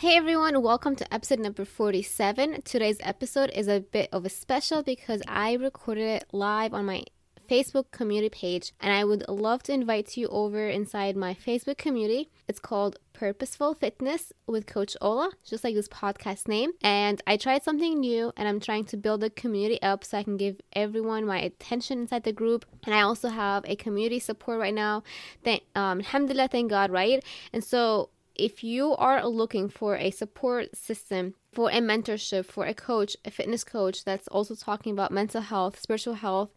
Hey 0.00 0.16
everyone, 0.16 0.62
welcome 0.62 0.96
to 0.96 1.12
episode 1.12 1.40
number 1.40 1.66
47. 1.66 2.62
Today's 2.62 2.96
episode 3.00 3.50
is 3.50 3.68
a 3.68 3.80
bit 3.80 4.08
of 4.12 4.24
a 4.24 4.30
special 4.30 4.82
because 4.82 5.20
I 5.28 5.52
recorded 5.52 6.04
it 6.04 6.24
live 6.32 6.72
on 6.72 6.86
my 6.86 7.02
Facebook 7.50 7.90
community 7.90 8.30
page 8.30 8.72
and 8.80 8.94
I 8.94 9.04
would 9.04 9.28
love 9.28 9.62
to 9.64 9.74
invite 9.74 10.16
you 10.16 10.26
over 10.28 10.66
inside 10.70 11.18
my 11.18 11.34
Facebook 11.34 11.76
community. 11.76 12.30
It's 12.48 12.58
called 12.58 12.98
Purposeful 13.12 13.74
Fitness 13.74 14.32
with 14.46 14.64
Coach 14.64 14.96
Ola, 15.02 15.32
just 15.44 15.64
like 15.64 15.74
this 15.74 15.88
podcast 15.88 16.48
name. 16.48 16.70
And 16.80 17.20
I 17.26 17.36
tried 17.36 17.62
something 17.62 18.00
new 18.00 18.32
and 18.38 18.48
I'm 18.48 18.58
trying 18.58 18.86
to 18.86 18.96
build 18.96 19.20
the 19.20 19.28
community 19.28 19.82
up 19.82 20.02
so 20.02 20.16
I 20.16 20.22
can 20.22 20.38
give 20.38 20.62
everyone 20.72 21.26
my 21.26 21.40
attention 21.40 21.98
inside 21.98 22.22
the 22.22 22.32
group. 22.32 22.64
And 22.86 22.94
I 22.94 23.02
also 23.02 23.28
have 23.28 23.64
a 23.66 23.76
community 23.76 24.18
support 24.18 24.60
right 24.60 24.72
now. 24.72 25.02
Thank, 25.44 25.64
um, 25.74 25.98
alhamdulillah, 25.98 26.48
thank 26.48 26.70
God, 26.70 26.90
right? 26.90 27.22
And 27.52 27.62
so 27.62 28.08
if 28.34 28.64
you 28.64 28.94
are 28.96 29.26
looking 29.26 29.68
for 29.68 29.96
a 29.96 30.10
support 30.10 30.76
system, 30.76 31.34
for 31.52 31.70
a 31.70 31.80
mentorship, 31.80 32.46
for 32.46 32.64
a 32.64 32.74
coach, 32.74 33.16
a 33.24 33.30
fitness 33.30 33.64
coach 33.64 34.04
that's 34.04 34.28
also 34.28 34.54
talking 34.54 34.92
about 34.92 35.10
mental 35.12 35.40
health, 35.40 35.80
spiritual 35.80 36.14
health, 36.14 36.50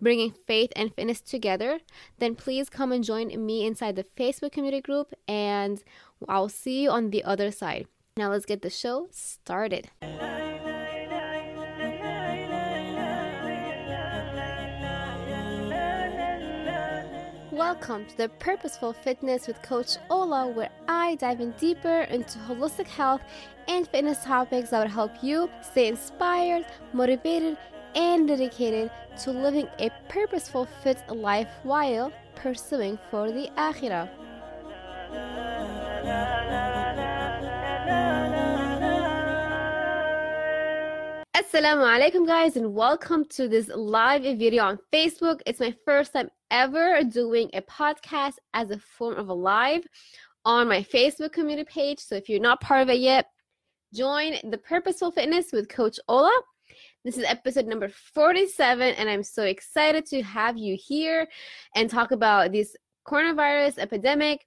bringing 0.00 0.32
faith 0.46 0.72
and 0.74 0.94
fitness 0.94 1.20
together, 1.20 1.80
then 2.18 2.34
please 2.34 2.70
come 2.70 2.92
and 2.92 3.04
join 3.04 3.28
me 3.44 3.66
inside 3.66 3.96
the 3.96 4.06
Facebook 4.16 4.52
community 4.52 4.80
group 4.80 5.12
and 5.28 5.82
I'll 6.28 6.48
see 6.48 6.82
you 6.82 6.90
on 6.90 7.10
the 7.10 7.24
other 7.24 7.50
side. 7.50 7.86
Now 8.16 8.30
let's 8.30 8.46
get 8.46 8.62
the 8.62 8.70
show 8.70 9.08
started. 9.10 9.90
Welcome 17.72 18.04
to 18.06 18.16
the 18.16 18.28
Purposeful 18.28 18.92
Fitness 18.92 19.46
with 19.46 19.62
Coach 19.62 19.96
Ola, 20.10 20.48
where 20.48 20.70
I 20.88 21.14
dive 21.14 21.40
in 21.40 21.52
deeper 21.52 22.00
into 22.10 22.40
holistic 22.40 22.88
health 22.88 23.20
and 23.68 23.86
fitness 23.86 24.24
topics 24.24 24.70
that 24.70 24.82
will 24.82 24.92
help 24.92 25.12
you 25.22 25.48
stay 25.62 25.86
inspired, 25.86 26.66
motivated, 26.92 27.56
and 27.94 28.26
dedicated 28.26 28.90
to 29.22 29.30
living 29.30 29.68
a 29.78 29.88
purposeful, 30.08 30.66
fit 30.82 30.98
life 31.14 31.46
while 31.62 32.12
pursuing 32.34 32.98
for 33.08 33.30
the 33.30 33.48
Akhirah. 33.56 34.10
Assalamu 41.52 41.82
alaikum 41.82 42.28
guys 42.28 42.56
and 42.56 42.72
welcome 42.72 43.24
to 43.24 43.48
this 43.48 43.68
live 43.74 44.22
video 44.22 44.62
on 44.62 44.78
Facebook. 44.92 45.40
It's 45.46 45.58
my 45.58 45.74
first 45.84 46.12
time 46.12 46.30
ever 46.52 47.02
doing 47.02 47.50
a 47.54 47.62
podcast 47.62 48.34
as 48.54 48.70
a 48.70 48.78
form 48.78 49.18
of 49.18 49.30
a 49.30 49.34
live 49.34 49.82
on 50.44 50.68
my 50.68 50.80
Facebook 50.80 51.32
community 51.32 51.68
page. 51.68 51.98
So 51.98 52.14
if 52.14 52.28
you're 52.28 52.38
not 52.38 52.60
part 52.60 52.82
of 52.82 52.88
it 52.88 53.00
yet, 53.00 53.26
join 53.92 54.36
the 54.48 54.58
Purposeful 54.58 55.10
Fitness 55.10 55.50
with 55.52 55.68
Coach 55.68 55.98
Ola. 56.06 56.30
This 57.04 57.18
is 57.18 57.24
episode 57.24 57.66
number 57.66 57.88
47 57.88 58.94
and 58.94 59.08
I'm 59.08 59.24
so 59.24 59.42
excited 59.42 60.06
to 60.06 60.22
have 60.22 60.56
you 60.56 60.78
here 60.80 61.26
and 61.74 61.90
talk 61.90 62.12
about 62.12 62.52
this 62.52 62.76
coronavirus 63.08 63.78
epidemic 63.78 64.46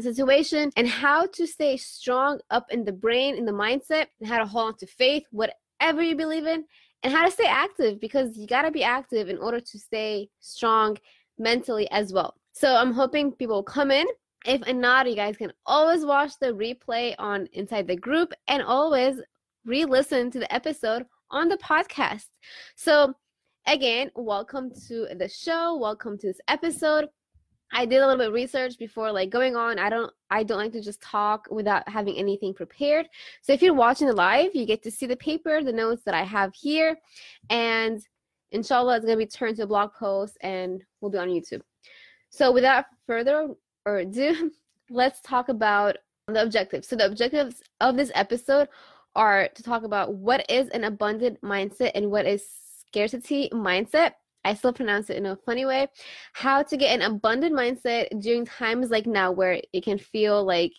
situation 0.00 0.70
and 0.74 0.88
how 0.88 1.26
to 1.26 1.46
stay 1.46 1.76
strong 1.76 2.40
up 2.50 2.64
in 2.70 2.84
the 2.84 2.92
brain 2.92 3.36
in 3.36 3.44
the 3.44 3.52
mindset 3.52 4.06
and 4.20 4.28
how 4.28 4.38
to 4.38 4.46
hold 4.46 4.68
on 4.68 4.76
to 4.78 4.86
faith 4.86 5.24
what 5.30 5.52
whatever 5.84 6.02
you 6.02 6.16
believe 6.16 6.46
in, 6.46 6.64
and 7.02 7.12
how 7.12 7.26
to 7.26 7.30
stay 7.30 7.46
active 7.46 8.00
because 8.00 8.38
you 8.38 8.46
got 8.46 8.62
to 8.62 8.70
be 8.70 8.82
active 8.82 9.28
in 9.28 9.36
order 9.36 9.60
to 9.60 9.78
stay 9.78 10.30
strong 10.40 10.96
mentally 11.38 11.90
as 11.90 12.10
well. 12.10 12.34
So 12.52 12.74
I'm 12.74 12.94
hoping 12.94 13.32
people 13.32 13.56
will 13.56 13.62
come 13.62 13.90
in. 13.90 14.06
If 14.46 14.66
not, 14.66 15.08
you 15.08 15.14
guys 15.14 15.36
can 15.36 15.52
always 15.66 16.06
watch 16.06 16.32
the 16.40 16.52
replay 16.54 17.14
on 17.18 17.48
inside 17.52 17.86
the 17.86 17.96
group 17.96 18.32
and 18.48 18.62
always 18.62 19.16
re-listen 19.66 20.30
to 20.30 20.38
the 20.38 20.54
episode 20.54 21.04
on 21.30 21.50
the 21.50 21.58
podcast. 21.58 22.28
So 22.76 23.12
again, 23.66 24.10
welcome 24.14 24.70
to 24.88 25.08
the 25.18 25.28
show. 25.28 25.76
Welcome 25.76 26.16
to 26.18 26.28
this 26.28 26.40
episode. 26.48 27.08
I 27.72 27.86
did 27.86 27.96
a 27.96 28.06
little 28.06 28.18
bit 28.18 28.28
of 28.28 28.34
research 28.34 28.78
before 28.78 29.10
like 29.10 29.30
going 29.30 29.56
on. 29.56 29.78
I 29.78 29.88
don't 29.90 30.12
I 30.30 30.42
don't 30.42 30.58
like 30.58 30.72
to 30.72 30.82
just 30.82 31.00
talk 31.00 31.48
without 31.50 31.88
having 31.88 32.16
anything 32.16 32.54
prepared. 32.54 33.08
So 33.42 33.52
if 33.52 33.62
you're 33.62 33.74
watching 33.74 34.06
the 34.06 34.12
live, 34.12 34.54
you 34.54 34.66
get 34.66 34.82
to 34.84 34.90
see 34.90 35.06
the 35.06 35.16
paper, 35.16 35.62
the 35.62 35.72
notes 35.72 36.02
that 36.04 36.14
I 36.14 36.22
have 36.22 36.54
here, 36.54 36.96
and 37.50 38.00
inshallah 38.52 38.96
it's 38.96 39.04
gonna 39.04 39.16
be 39.16 39.26
turned 39.26 39.56
to 39.56 39.64
a 39.64 39.66
blog 39.66 39.92
post 39.94 40.38
and 40.40 40.84
will 41.00 41.10
be 41.10 41.18
on 41.18 41.28
YouTube. 41.28 41.62
So 42.30 42.52
without 42.52 42.86
further 43.06 43.54
ado, 43.86 44.50
let's 44.90 45.20
talk 45.20 45.48
about 45.48 45.96
the 46.28 46.42
objectives. 46.42 46.88
So 46.88 46.96
the 46.96 47.06
objectives 47.06 47.62
of 47.80 47.96
this 47.96 48.10
episode 48.14 48.68
are 49.16 49.48
to 49.54 49.62
talk 49.62 49.84
about 49.84 50.14
what 50.14 50.48
is 50.50 50.68
an 50.70 50.84
abundant 50.84 51.40
mindset 51.42 51.92
and 51.94 52.10
what 52.10 52.26
is 52.26 52.44
scarcity 52.88 53.48
mindset 53.52 54.12
I 54.44 54.54
still 54.54 54.72
pronounce 54.72 55.10
it 55.10 55.16
in 55.16 55.26
a 55.26 55.36
funny 55.36 55.64
way. 55.64 55.88
How 56.32 56.62
to 56.62 56.76
get 56.76 56.94
an 56.94 57.02
abundant 57.02 57.54
mindset 57.54 58.20
during 58.20 58.44
times 58.44 58.90
like 58.90 59.06
now 59.06 59.32
where 59.32 59.60
it 59.72 59.84
can 59.84 59.98
feel 59.98 60.44
like 60.44 60.72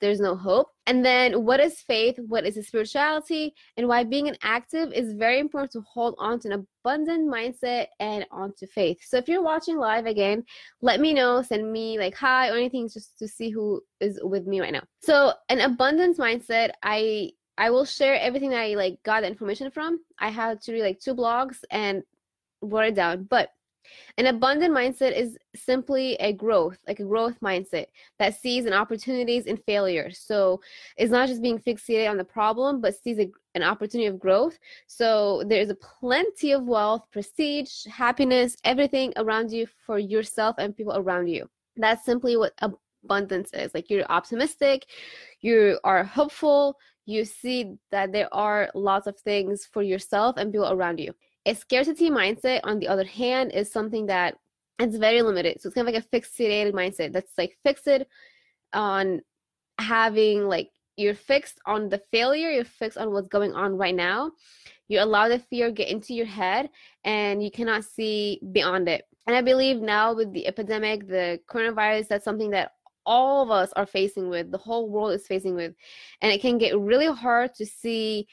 there's 0.00 0.20
no 0.20 0.36
hope. 0.36 0.68
And 0.86 1.04
then 1.04 1.44
what 1.44 1.60
is 1.60 1.80
faith? 1.80 2.18
What 2.28 2.44
is 2.44 2.66
spirituality? 2.66 3.54
And 3.76 3.88
why 3.88 4.04
being 4.04 4.28
an 4.28 4.36
active 4.42 4.92
is 4.92 5.14
very 5.14 5.38
important 5.38 5.72
to 5.72 5.80
hold 5.82 6.16
on 6.18 6.38
to 6.40 6.52
an 6.52 6.66
abundant 6.84 7.32
mindset 7.32 7.86
and 7.98 8.26
onto 8.30 8.66
faith. 8.66 8.98
So 9.02 9.16
if 9.16 9.28
you're 9.28 9.42
watching 9.42 9.78
live 9.78 10.06
again, 10.06 10.44
let 10.82 11.00
me 11.00 11.14
know, 11.14 11.42
send 11.42 11.70
me 11.72 11.98
like 11.98 12.14
hi 12.14 12.50
or 12.50 12.56
anything 12.56 12.88
just 12.88 13.18
to 13.18 13.28
see 13.28 13.50
who 13.50 13.80
is 14.00 14.20
with 14.22 14.46
me 14.46 14.60
right 14.60 14.72
now. 14.72 14.82
So 15.00 15.32
an 15.48 15.60
abundance 15.60 16.18
mindset, 16.18 16.70
I 16.82 17.30
I 17.58 17.68
will 17.68 17.84
share 17.84 18.18
everything 18.18 18.50
that 18.50 18.60
I 18.60 18.74
like 18.74 19.02
got 19.02 19.20
the 19.20 19.28
information 19.28 19.70
from. 19.70 20.00
I 20.18 20.30
had 20.30 20.62
to 20.62 20.72
read 20.72 20.82
like 20.82 20.98
two 20.98 21.14
blogs 21.14 21.58
and 21.70 22.02
wrote 22.62 22.88
it 22.88 22.94
down. 22.94 23.24
But 23.24 23.50
an 24.18 24.26
abundant 24.26 24.74
mindset 24.74 25.16
is 25.16 25.36
simply 25.54 26.14
a 26.14 26.32
growth, 26.32 26.78
like 26.86 27.00
a 27.00 27.04
growth 27.04 27.40
mindset 27.40 27.86
that 28.18 28.40
sees 28.40 28.66
an 28.66 28.72
opportunities 28.72 29.46
in 29.46 29.56
failure. 29.56 30.10
So 30.10 30.60
it's 30.96 31.10
not 31.10 31.28
just 31.28 31.42
being 31.42 31.58
fixated 31.58 32.08
on 32.08 32.16
the 32.16 32.24
problem, 32.24 32.80
but 32.80 32.94
sees 32.94 33.18
a, 33.18 33.30
an 33.54 33.62
opportunity 33.62 34.06
of 34.06 34.18
growth. 34.18 34.58
So 34.86 35.42
there 35.46 35.60
is 35.60 35.70
a 35.70 35.74
plenty 35.74 36.52
of 36.52 36.64
wealth, 36.64 37.06
prestige, 37.10 37.84
happiness, 37.86 38.56
everything 38.64 39.12
around 39.16 39.50
you 39.50 39.66
for 39.86 39.98
yourself 39.98 40.56
and 40.58 40.76
people 40.76 40.96
around 40.96 41.28
you. 41.28 41.48
That's 41.76 42.04
simply 42.04 42.36
what 42.36 42.52
abundance 43.02 43.50
is. 43.54 43.72
Like 43.74 43.90
you're 43.90 44.04
optimistic, 44.04 44.86
you 45.40 45.78
are 45.84 46.04
hopeful, 46.04 46.76
you 47.06 47.24
see 47.24 47.74
that 47.90 48.12
there 48.12 48.32
are 48.32 48.70
lots 48.74 49.06
of 49.06 49.18
things 49.18 49.64
for 49.64 49.82
yourself 49.82 50.36
and 50.36 50.52
people 50.52 50.70
around 50.70 51.00
you. 51.00 51.14
A 51.46 51.54
scarcity 51.54 52.10
mindset, 52.10 52.60
on 52.64 52.78
the 52.78 52.88
other 52.88 53.04
hand, 53.04 53.52
is 53.52 53.72
something 53.72 54.06
that 54.06 54.36
it's 54.78 54.96
very 54.96 55.22
limited. 55.22 55.60
So 55.60 55.68
it's 55.68 55.74
kind 55.74 55.88
of 55.88 55.94
like 55.94 56.04
a 56.04 56.08
fixated 56.08 56.72
mindset 56.72 57.12
that's 57.12 57.32
like 57.36 57.56
fixed 57.62 57.88
on 58.72 59.20
having 59.78 60.46
like 60.48 60.70
you're 60.96 61.14
fixed 61.14 61.60
on 61.66 61.88
the 61.88 62.02
failure, 62.12 62.50
you're 62.50 62.64
fixed 62.64 62.98
on 62.98 63.12
what's 63.12 63.28
going 63.28 63.54
on 63.54 63.76
right 63.76 63.94
now. 63.94 64.32
You 64.88 65.00
allow 65.00 65.28
the 65.28 65.38
fear 65.38 65.70
get 65.70 65.88
into 65.88 66.14
your 66.14 66.26
head 66.26 66.68
and 67.04 67.42
you 67.42 67.50
cannot 67.50 67.84
see 67.84 68.40
beyond 68.52 68.88
it. 68.88 69.04
And 69.26 69.36
I 69.36 69.40
believe 69.40 69.80
now 69.80 70.12
with 70.14 70.32
the 70.32 70.46
epidemic, 70.46 71.06
the 71.06 71.40
coronavirus, 71.48 72.08
that's 72.08 72.24
something 72.24 72.50
that 72.50 72.72
all 73.06 73.42
of 73.42 73.50
us 73.50 73.72
are 73.76 73.86
facing 73.86 74.28
with, 74.28 74.50
the 74.50 74.58
whole 74.58 74.90
world 74.90 75.12
is 75.12 75.26
facing 75.26 75.54
with. 75.54 75.74
And 76.20 76.32
it 76.32 76.42
can 76.42 76.58
get 76.58 76.78
really 76.78 77.06
hard 77.06 77.54
to 77.54 77.66
see 77.66 78.26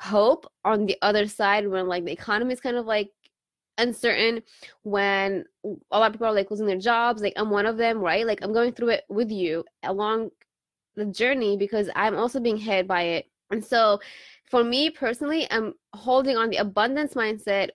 hope 0.00 0.50
on 0.64 0.86
the 0.86 0.96
other 1.02 1.28
side 1.28 1.68
when 1.68 1.86
like 1.86 2.06
the 2.06 2.12
economy 2.12 2.54
is 2.54 2.60
kind 2.60 2.76
of 2.76 2.86
like 2.86 3.10
uncertain 3.76 4.42
when 4.82 5.44
a 5.64 5.98
lot 5.98 6.06
of 6.06 6.12
people 6.12 6.26
are 6.26 6.32
like 6.32 6.50
losing 6.50 6.66
their 6.66 6.78
jobs 6.78 7.20
like 7.20 7.34
i'm 7.36 7.50
one 7.50 7.66
of 7.66 7.76
them 7.76 7.98
right? 7.98 8.26
Like 8.26 8.42
i'm 8.42 8.52
going 8.52 8.72
through 8.72 8.90
it 8.90 9.04
with 9.10 9.30
you 9.30 9.62
along 9.82 10.30
the 10.96 11.04
journey 11.04 11.56
because 11.58 11.90
i'm 11.96 12.16
also 12.16 12.40
being 12.40 12.56
hit 12.56 12.88
by 12.88 13.02
it. 13.02 13.26
And 13.50 13.62
so 13.64 14.00
for 14.50 14.64
me 14.64 14.88
personally 14.88 15.46
i'm 15.50 15.74
holding 15.92 16.36
on 16.36 16.48
the 16.48 16.56
abundance 16.56 17.12
mindset 17.12 17.68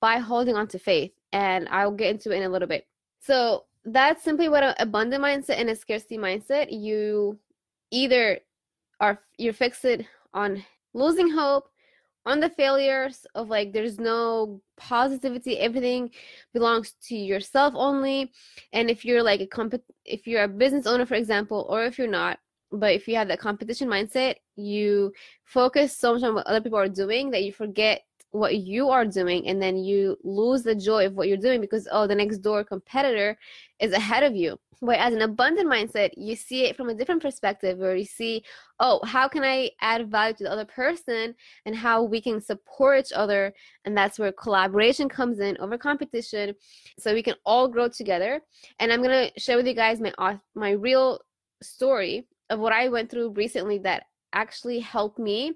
by 0.00 0.18
holding 0.18 0.56
on 0.56 0.68
to 0.68 0.78
faith 0.78 1.12
and 1.32 1.68
i'll 1.70 1.92
get 1.92 2.10
into 2.10 2.30
it 2.30 2.38
in 2.38 2.44
a 2.44 2.48
little 2.48 2.68
bit. 2.68 2.86
So 3.20 3.64
that's 3.84 4.22
simply 4.22 4.48
what 4.48 4.64
an 4.64 4.74
abundant 4.78 5.22
mindset 5.22 5.60
and 5.60 5.68
a 5.68 5.76
scarcity 5.76 6.16
mindset 6.16 6.68
you 6.70 7.38
either 7.90 8.40
are 9.00 9.20
you're 9.36 9.52
fixed 9.52 9.84
on 10.32 10.64
losing 10.94 11.30
hope 11.30 11.68
on 12.24 12.40
the 12.40 12.50
failures 12.50 13.26
of 13.34 13.48
like 13.48 13.72
there's 13.72 13.98
no 13.98 14.60
positivity 14.76 15.58
everything 15.58 16.10
belongs 16.52 16.94
to 17.08 17.16
yourself 17.16 17.74
only. 17.76 18.32
And 18.72 18.90
if 18.90 19.04
you're 19.04 19.22
like 19.22 19.40
a 19.40 19.46
comp 19.46 19.74
if 20.04 20.26
you're 20.26 20.44
a 20.44 20.48
business 20.48 20.86
owner 20.86 21.06
for 21.06 21.14
example 21.14 21.66
or 21.68 21.84
if 21.84 21.98
you're 21.98 22.08
not 22.08 22.38
but 22.70 22.94
if 22.94 23.06
you 23.06 23.16
have 23.16 23.28
that 23.28 23.40
competition 23.40 23.88
mindset 23.88 24.36
you 24.56 25.12
focus 25.44 25.96
so 25.96 26.14
much 26.14 26.22
on 26.22 26.34
what 26.34 26.46
other 26.46 26.60
people 26.60 26.78
are 26.78 26.88
doing 26.88 27.30
that 27.30 27.44
you 27.44 27.52
forget 27.52 28.02
what 28.32 28.56
you 28.56 28.88
are 28.88 29.04
doing 29.04 29.46
and 29.46 29.62
then 29.62 29.76
you 29.76 30.16
lose 30.24 30.62
the 30.62 30.74
joy 30.74 31.06
of 31.06 31.14
what 31.14 31.28
you're 31.28 31.36
doing 31.36 31.60
because 31.60 31.86
oh 31.92 32.06
the 32.06 32.14
next 32.14 32.38
door 32.38 32.64
competitor 32.64 33.38
is 33.78 33.92
ahead 33.92 34.22
of 34.22 34.34
you. 34.34 34.58
Whereas 34.80 35.14
an 35.14 35.22
abundant 35.22 35.68
mindset 35.70 36.10
you 36.16 36.34
see 36.34 36.64
it 36.64 36.74
from 36.74 36.88
a 36.88 36.94
different 36.94 37.22
perspective 37.22 37.78
where 37.78 37.94
you 37.94 38.06
see 38.06 38.42
oh 38.80 39.00
how 39.04 39.28
can 39.28 39.44
i 39.44 39.70
add 39.82 40.10
value 40.10 40.34
to 40.34 40.44
the 40.44 40.50
other 40.50 40.64
person 40.64 41.34
and 41.66 41.76
how 41.76 42.02
we 42.02 42.20
can 42.20 42.40
support 42.40 43.06
each 43.06 43.12
other? 43.12 43.52
And 43.84 43.96
that's 43.96 44.18
where 44.18 44.32
collaboration 44.32 45.08
comes 45.08 45.38
in 45.38 45.56
over 45.58 45.76
competition. 45.76 46.54
So 46.98 47.12
we 47.12 47.22
can 47.22 47.34
all 47.44 47.68
grow 47.68 47.88
together. 47.88 48.40
And 48.80 48.92
i'm 48.92 49.02
going 49.02 49.30
to 49.30 49.40
share 49.40 49.56
with 49.58 49.66
you 49.66 49.74
guys 49.74 50.00
my 50.00 50.40
my 50.54 50.70
real 50.70 51.20
story 51.62 52.26
of 52.48 52.58
what 52.58 52.72
i 52.72 52.88
went 52.88 53.10
through 53.10 53.30
recently 53.32 53.78
that 53.78 54.04
actually 54.32 54.80
helped 54.80 55.18
me 55.18 55.52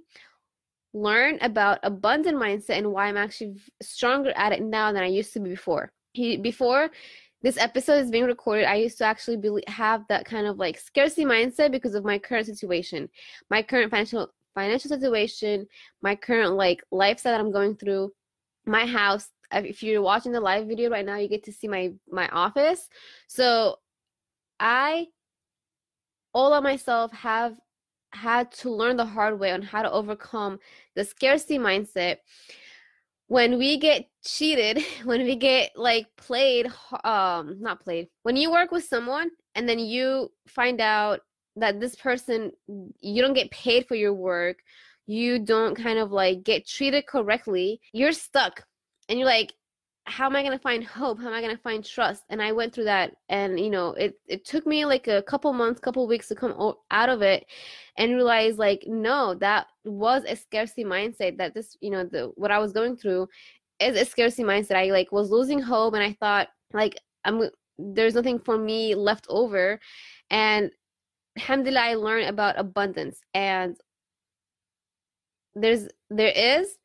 learn 0.97 1.39
about 1.43 1.79
abundant 1.83 2.39
mindset 2.39 2.79
and 2.79 2.91
why 2.91 3.07
I'm 3.07 3.19
actually 3.19 3.61
stronger 3.83 4.33
at 4.35 4.53
it 4.53 4.63
now 4.63 4.93
than 4.93 5.03
I 5.03 5.09
used 5.09 5.33
to 5.35 5.41
be 5.41 5.51
before. 5.51 5.93
Before 6.15 6.91
this 7.43 7.59
episode 7.59 7.99
is 7.99 8.11
being 8.11 8.25
recorded, 8.25 8.65
I 8.65 8.77
used 8.77 8.97
to 8.99 9.05
actually 9.05 9.63
have 9.69 10.05
that 10.09 10.25
kind 10.25 10.47
of 10.47 10.57
like 10.57 10.79
scarcity 10.79 11.27
mindset 11.27 11.71
because 11.71 11.95
of 11.95 12.05
my 12.05 12.19
current 12.19 12.47
situation, 12.47 13.11
my 13.51 13.63
current 13.63 13.91
financial 13.91 14.31
financial 14.55 14.89
situation, 14.89 15.67
my 16.01 16.17
current 16.17 16.55
like 16.55 16.83
lifestyle 16.91 17.35
that 17.35 17.41
I'm 17.41 17.53
going 17.53 17.77
through, 17.77 18.13
my 18.65 18.87
house. 18.87 19.29
If 19.53 19.83
you're 19.83 20.01
watching 20.01 20.33
the 20.33 20.41
live 20.41 20.67
video 20.67 20.89
right 20.91 21.05
now, 21.05 21.19
you 21.19 21.29
get 21.29 21.45
to 21.45 21.53
see 21.53 21.69
my 21.69 21.93
my 22.11 22.27
office. 22.29 22.89
So 23.29 23.77
I 24.59 25.09
all 26.33 26.55
of 26.55 26.65
myself 26.65 27.13
have 27.13 27.55
had 28.13 28.51
to 28.51 28.71
learn 28.71 28.97
the 28.97 29.05
hard 29.05 29.39
way 29.39 29.53
on 29.53 29.63
how 29.63 29.83
to 29.83 29.91
overcome 29.91 30.59
the 30.95 31.05
scarcity 31.05 31.59
mindset. 31.59 32.19
When 33.29 33.59
we 33.59 33.79
get 33.79 34.09
cheated 34.25 34.83
when 35.05 35.23
we 35.23 35.37
get 35.37 35.73
like 35.77 36.07
played 36.17 36.67
um 37.05 37.57
not 37.61 37.81
played 37.81 38.09
when 38.23 38.37
you 38.37 38.51
work 38.51 38.71
with 38.71 38.85
someone 38.85 39.31
and 39.55 39.69
then 39.69 39.79
you 39.79 40.31
find 40.49 40.81
out 40.81 41.21
that 41.57 41.81
this 41.81 41.95
person 41.95 42.53
you 43.01 43.23
don't 43.23 43.35
get 43.35 43.51
paid 43.51 43.87
for 43.87 43.95
your 43.95 44.13
work 44.13 44.59
you 45.07 45.39
don't 45.39 45.77
kind 45.77 45.99
of 45.99 46.11
like 46.11 46.43
get 46.43 46.67
treated 46.67 47.07
correctly 47.07 47.81
you're 47.93 48.13
stuck. 48.13 48.65
And 49.09 49.19
you're 49.21 49.29
like 49.29 49.53
how 50.07 50.27
am 50.27 50.37
I 50.37 50.43
going 50.43 50.57
to 50.57 50.63
find 50.63 50.85
hope? 50.85 51.19
How 51.19 51.27
am 51.27 51.35
I 51.35 51.41
going 51.41 51.55
to 51.55 51.63
find 51.63 51.85
trust? 51.85 52.25
And 52.31 52.41
I 52.41 52.53
went 52.53 52.73
through 52.73 52.85
that 52.85 53.17
and 53.29 53.59
you 53.59 53.71
know, 53.71 53.91
it 53.95 54.15
it 54.27 54.45
took 54.45 54.67
me 54.67 54.85
like 54.85 55.09
a 55.09 55.23
couple 55.23 55.53
months, 55.53 55.81
couple 55.81 56.07
weeks 56.07 56.29
to 56.29 56.35
come 56.35 56.75
out 56.91 57.09
of 57.09 57.23
it 57.23 57.47
and 57.99 58.15
realize 58.15 58.57
like 58.57 58.85
no, 58.87 59.35
that 59.35 59.67
was 59.85 60.25
a 60.25 60.37
scarcity 60.37 60.85
mindset 60.85 61.37
that 61.39 61.55
this, 61.55 61.77
you 61.81 61.91
know, 61.91 62.05
the 62.05 62.33
what 62.37 62.53
I 62.53 62.59
was 62.59 62.73
going 62.73 62.97
through 62.97 63.29
is 63.81 64.01
a 64.01 64.05
scarcity 64.05 64.45
mindset. 64.45 64.77
I 64.77 64.91
like 64.93 65.11
was 65.11 65.31
losing 65.31 65.61
hope 65.61 65.95
and 65.95 66.03
I 66.03 66.13
thought 66.13 66.49
like 66.73 66.97
I'm 67.25 67.51
there's 67.79 68.15
nothing 68.15 68.39
for 68.39 68.57
me 68.57 68.95
left 68.95 69.27
over 69.29 69.81
and 70.31 70.71
alhamdulillah 71.37 71.81
I 71.81 71.95
learned 71.95 72.29
about 72.29 72.59
abundance 72.59 73.21
and 73.35 73.77
there's 75.55 75.89
there 76.11 76.33
is 76.35 76.79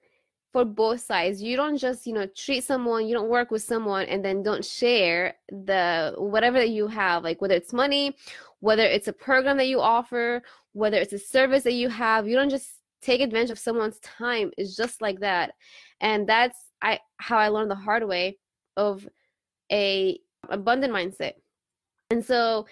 for 0.51 0.65
both 0.65 1.01
sides. 1.01 1.41
You 1.41 1.55
don't 1.55 1.77
just 1.77 2.05
you 2.05 2.13
know 2.13 2.27
treat 2.35 2.63
someone 2.63 3.07
you 3.07 3.13
don't 3.13 3.29
work 3.29 3.51
with 3.51 3.63
someone 3.63 4.05
and 4.07 4.23
then 4.23 4.43
don't 4.43 4.65
share 4.65 5.35
the 5.49 6.13
whatever 6.17 6.59
that 6.59 6.69
you 6.69 6.87
have 6.87 7.23
like 7.23 7.41
whether 7.41 7.55
it's 7.55 7.73
money 7.73 8.15
whether 8.59 8.83
it's 8.83 9.07
a 9.07 9.13
program 9.13 9.57
that 9.57 9.67
you 9.67 9.79
offer 9.79 10.41
whether 10.73 10.97
it's 10.97 11.13
a 11.13 11.19
service 11.19 11.63
that 11.63 11.73
you 11.73 11.89
have. 11.89 12.27
You 12.27 12.35
don't 12.35 12.49
just 12.49 12.69
take 13.01 13.21
advantage 13.21 13.49
of 13.51 13.59
someone's 13.59 13.99
time. 13.99 14.51
It's 14.57 14.75
just 14.75 15.01
like 15.01 15.19
that. 15.19 15.53
And 15.99 16.27
that's 16.27 16.57
i 16.81 16.99
how 17.17 17.37
i 17.37 17.47
learned 17.47 17.69
the 17.69 17.75
hard 17.75 18.07
way 18.07 18.37
of 18.77 19.07
a 19.71 20.19
abundant 20.49 20.93
mindset. 20.93 21.33
And 22.09 22.23
so 22.25 22.65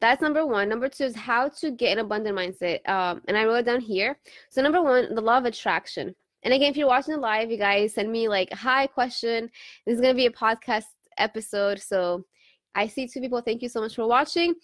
that's 0.00 0.22
number 0.22 0.46
one. 0.46 0.68
Number 0.68 0.88
two 0.88 1.04
is 1.04 1.16
how 1.16 1.48
to 1.48 1.70
get 1.70 1.92
an 1.92 2.04
abundant 2.04 2.36
mindset 2.36 2.86
um, 2.88 3.22
and 3.28 3.36
i 3.36 3.44
wrote 3.44 3.56
it 3.56 3.66
down 3.66 3.80
here. 3.80 4.18
So 4.50 4.62
number 4.62 4.82
one 4.82 5.14
the 5.14 5.20
law 5.20 5.38
of 5.38 5.44
attraction 5.44 6.14
and 6.46 6.54
again, 6.54 6.70
if 6.70 6.76
you're 6.76 6.86
watching 6.86 7.14
the 7.14 7.20
live, 7.20 7.50
you 7.50 7.58
guys 7.58 7.94
send 7.94 8.12
me 8.12 8.28
like 8.28 8.52
hi 8.52 8.86
question. 8.86 9.50
This 9.84 9.96
is 9.96 10.00
gonna 10.00 10.14
be 10.14 10.26
a 10.26 10.30
podcast 10.30 10.84
episode. 11.18 11.80
So 11.82 12.24
I 12.72 12.86
see 12.86 13.08
two 13.08 13.20
people. 13.20 13.40
Thank 13.40 13.62
you 13.62 13.68
so 13.68 13.80
much 13.80 13.96
for 13.96 14.06
watching. 14.06 14.54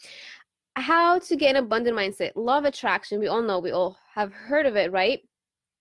How 0.76 1.18
to 1.18 1.34
get 1.34 1.56
an 1.56 1.64
abundant 1.64 1.98
mindset. 1.98 2.30
Love 2.36 2.66
attraction. 2.66 3.18
We 3.18 3.26
all 3.26 3.42
know, 3.42 3.58
we 3.58 3.72
all 3.72 3.98
have 4.14 4.32
heard 4.32 4.64
of 4.64 4.76
it, 4.76 4.92
right? 4.92 5.22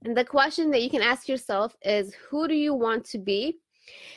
And 0.03 0.17
the 0.17 0.25
question 0.25 0.71
that 0.71 0.81
you 0.81 0.89
can 0.89 1.03
ask 1.03 1.29
yourself 1.29 1.75
is 1.83 2.15
who 2.15 2.47
do 2.47 2.55
you 2.55 2.73
want 2.73 3.05
to 3.11 3.19
be? 3.19 3.59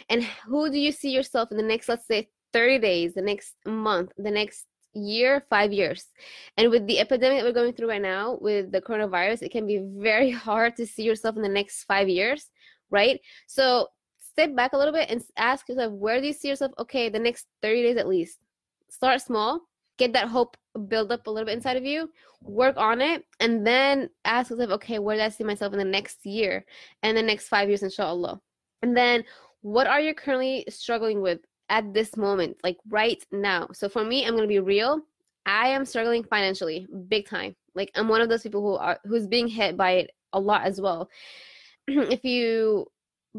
And 0.08 0.22
who 0.22 0.70
do 0.70 0.78
you 0.78 0.90
see 0.90 1.10
yourself 1.10 1.50
in 1.50 1.58
the 1.58 1.62
next, 1.62 1.90
let's 1.90 2.06
say, 2.06 2.30
30 2.54 2.78
days, 2.78 3.12
the 3.12 3.20
next 3.20 3.56
month, 3.66 4.10
the 4.16 4.30
next 4.30 4.64
year, 4.94 5.44
five 5.50 5.72
years. 5.72 6.06
And 6.56 6.70
with 6.70 6.86
the 6.86 6.98
epidemic 7.00 7.42
we're 7.42 7.52
going 7.52 7.72
through 7.72 7.88
right 7.88 8.02
now 8.02 8.38
with 8.40 8.72
the 8.72 8.80
coronavirus, 8.80 9.42
it 9.42 9.52
can 9.52 9.66
be 9.66 9.82
very 9.96 10.30
hard 10.46 10.76
to 10.76 10.86
see 10.86 11.02
yourself 11.02 11.36
in 11.36 11.42
the 11.42 11.48
next 11.48 11.84
five 11.84 12.08
years, 12.08 12.50
right? 12.90 13.20
So 13.46 13.88
step 14.18 14.54
back 14.54 14.72
a 14.72 14.76
little 14.76 14.92
bit 14.92 15.10
and 15.10 15.22
ask 15.36 15.68
yourself, 15.68 15.92
where 15.92 16.20
do 16.20 16.26
you 16.26 16.32
see 16.32 16.48
yourself? 16.48 16.72
Okay, 16.78 17.08
the 17.08 17.18
next 17.18 17.46
30 17.62 17.82
days 17.82 17.96
at 17.96 18.08
least. 18.08 18.38
Start 18.88 19.20
small, 19.20 19.60
get 19.98 20.12
that 20.12 20.28
hope 20.28 20.56
build 20.88 21.12
up 21.12 21.26
a 21.26 21.30
little 21.30 21.46
bit 21.46 21.54
inside 21.54 21.76
of 21.76 21.84
you, 21.84 22.10
work 22.42 22.76
on 22.76 23.00
it, 23.00 23.24
and 23.40 23.66
then 23.66 24.10
ask 24.24 24.50
yourself, 24.50 24.70
okay, 24.70 24.98
where 24.98 25.16
do 25.16 25.22
I 25.22 25.28
see 25.28 25.44
myself 25.44 25.72
in 25.72 25.78
the 25.78 25.84
next 25.84 26.24
year 26.26 26.64
and 27.02 27.16
the 27.16 27.22
next 27.22 27.48
five 27.48 27.68
years, 27.68 27.82
inshallah? 27.82 28.40
And 28.82 28.96
then 28.96 29.24
what 29.62 29.86
are 29.86 30.00
you 30.00 30.14
currently 30.14 30.64
struggling 30.68 31.22
with? 31.22 31.40
At 31.68 31.92
this 31.94 32.16
moment, 32.16 32.56
like 32.62 32.76
right 32.88 33.24
now. 33.32 33.68
So 33.72 33.88
for 33.88 34.04
me, 34.04 34.24
I'm 34.24 34.32
going 34.32 34.42
to 34.42 34.48
be 34.48 34.60
real. 34.60 35.00
I 35.46 35.68
am 35.68 35.84
struggling 35.84 36.24
financially, 36.24 36.86
big 37.08 37.26
time. 37.26 37.54
Like 37.74 37.90
I'm 37.94 38.08
one 38.08 38.20
of 38.20 38.28
those 38.28 38.42
people 38.42 38.62
who 38.62 38.76
are 38.76 38.98
who's 39.04 39.26
being 39.26 39.48
hit 39.48 39.76
by 39.76 39.92
it 39.92 40.10
a 40.32 40.40
lot 40.40 40.62
as 40.62 40.80
well. 40.80 41.08
if 41.88 42.24
you 42.24 42.86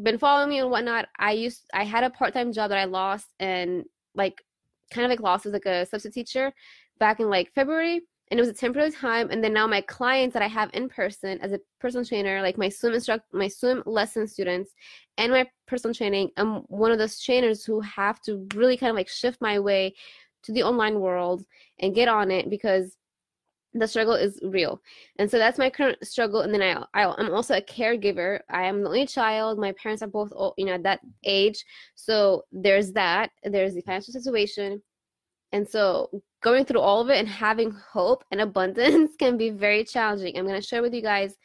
been 0.02 0.18
following 0.18 0.50
me 0.50 0.60
and 0.60 0.70
whatnot, 0.70 1.06
I 1.18 1.32
used 1.32 1.62
I 1.72 1.84
had 1.84 2.04
a 2.04 2.10
part 2.10 2.34
time 2.34 2.52
job 2.52 2.70
that 2.70 2.78
I 2.78 2.84
lost 2.84 3.26
and 3.40 3.84
like 4.14 4.42
kind 4.90 5.04
of 5.04 5.10
like 5.10 5.20
lost 5.20 5.46
as 5.46 5.52
like 5.52 5.66
a 5.66 5.86
substitute 5.86 6.14
teacher 6.26 6.52
back 6.98 7.20
in 7.20 7.28
like 7.28 7.52
February 7.54 8.02
and 8.30 8.38
it 8.38 8.42
was 8.42 8.48
a 8.48 8.54
temporary 8.54 8.90
time 8.90 9.30
and 9.30 9.42
then 9.42 9.52
now 9.52 9.66
my 9.66 9.80
clients 9.80 10.32
that 10.32 10.42
i 10.42 10.48
have 10.48 10.70
in 10.74 10.88
person 10.88 11.38
as 11.40 11.52
a 11.52 11.60
personal 11.80 12.04
trainer 12.04 12.42
like 12.42 12.58
my 12.58 12.68
swim 12.68 12.92
instruct 12.92 13.24
my 13.32 13.48
swim 13.48 13.82
lesson 13.86 14.26
students 14.26 14.72
and 15.18 15.32
my 15.32 15.46
personal 15.66 15.94
training 15.94 16.30
i'm 16.36 16.56
one 16.68 16.92
of 16.92 16.98
those 16.98 17.20
trainers 17.20 17.64
who 17.64 17.80
have 17.80 18.20
to 18.20 18.46
really 18.54 18.76
kind 18.76 18.90
of 18.90 18.96
like 18.96 19.08
shift 19.08 19.40
my 19.40 19.58
way 19.58 19.94
to 20.42 20.52
the 20.52 20.62
online 20.62 21.00
world 21.00 21.44
and 21.80 21.94
get 21.94 22.08
on 22.08 22.30
it 22.30 22.48
because 22.50 22.96
the 23.78 23.86
struggle 23.86 24.14
is 24.14 24.40
real. 24.42 24.80
And 25.18 25.30
so 25.30 25.38
that's 25.38 25.58
my 25.58 25.70
current 25.70 25.98
struggle 26.06 26.40
and 26.40 26.52
then 26.52 26.62
I, 26.62 26.82
I 26.94 27.14
i'm 27.18 27.32
also 27.32 27.56
a 27.56 27.60
caregiver. 27.60 28.40
I 28.50 28.64
am 28.64 28.82
the 28.82 28.88
only 28.88 29.06
child. 29.06 29.58
My 29.58 29.72
parents 29.72 30.02
are 30.02 30.08
both 30.08 30.32
old, 30.34 30.54
you 30.56 30.66
know 30.66 30.74
at 30.74 30.82
that 30.84 31.00
age. 31.24 31.64
So 31.94 32.44
there's 32.52 32.92
that. 32.92 33.30
There's 33.42 33.74
the 33.74 33.82
financial 33.82 34.12
situation 34.12 34.82
and 35.52 35.68
so 35.68 36.10
going 36.42 36.64
through 36.64 36.80
all 36.80 37.00
of 37.00 37.10
it 37.10 37.18
and 37.18 37.28
having 37.28 37.70
hope 37.70 38.24
and 38.30 38.40
abundance 38.48 39.12
can 39.18 39.36
be 39.36 39.50
very 39.50 39.84
challenging. 39.84 40.36
I'm 40.36 40.46
going 40.46 40.60
to 40.60 40.66
share 40.66 40.82
with 40.82 40.94
you 40.94 41.02
guys 41.02 41.36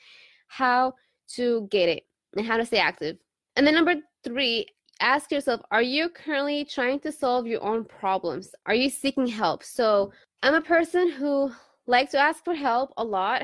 how 0.48 0.94
to 1.36 1.68
get 1.72 1.90
it 1.90 2.04
and 2.36 2.46
how 2.46 2.58
to 2.58 2.66
stay 2.66 2.80
active. 2.80 3.18
And 3.56 3.66
then 3.66 3.76
number 3.76 3.96
three, 4.24 4.66
ask 5.00 5.32
yourself 5.32 5.62
are 5.72 5.82
you 5.82 6.10
currently 6.10 6.66
trying 6.66 7.00
to 7.02 7.12
solve 7.12 7.48
your 7.48 7.64
own 7.64 7.86
problems? 7.86 8.52
Are 8.66 8.76
you 8.76 8.90
seeking 8.90 9.28
help? 9.28 9.64
So 9.64 10.12
I'm 10.44 10.56
a 10.56 10.62
person 10.62 11.12
who 11.12 11.52
likes 11.88 12.12
to 12.12 12.20
ask 12.20 12.44
for 12.44 12.54
help 12.54 12.92
a 12.98 13.04
lot. 13.04 13.44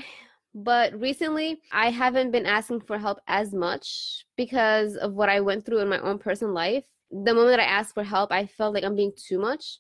But 0.54 1.00
recently, 1.00 1.62
I 1.72 1.92
haven't 1.92 2.32
been 2.32 2.48
asking 2.48 2.82
for 2.82 2.98
help 2.98 3.20
as 3.28 3.54
much 3.54 4.26
because 4.38 4.96
of 4.96 5.14
what 5.14 5.30
I 5.30 5.40
went 5.40 5.66
through 5.66 5.80
in 5.80 5.90
my 5.90 6.00
own 6.00 6.18
personal 6.18 6.54
life. 6.54 6.84
The 7.12 7.34
moment 7.34 7.62
I 7.62 7.66
asked 7.66 7.94
for 7.94 8.04
help, 8.04 8.32
I 8.32 8.48
felt 8.48 8.74
like 8.74 8.84
I'm 8.84 8.96
being 8.96 9.14
too 9.16 9.38
much 9.38 9.80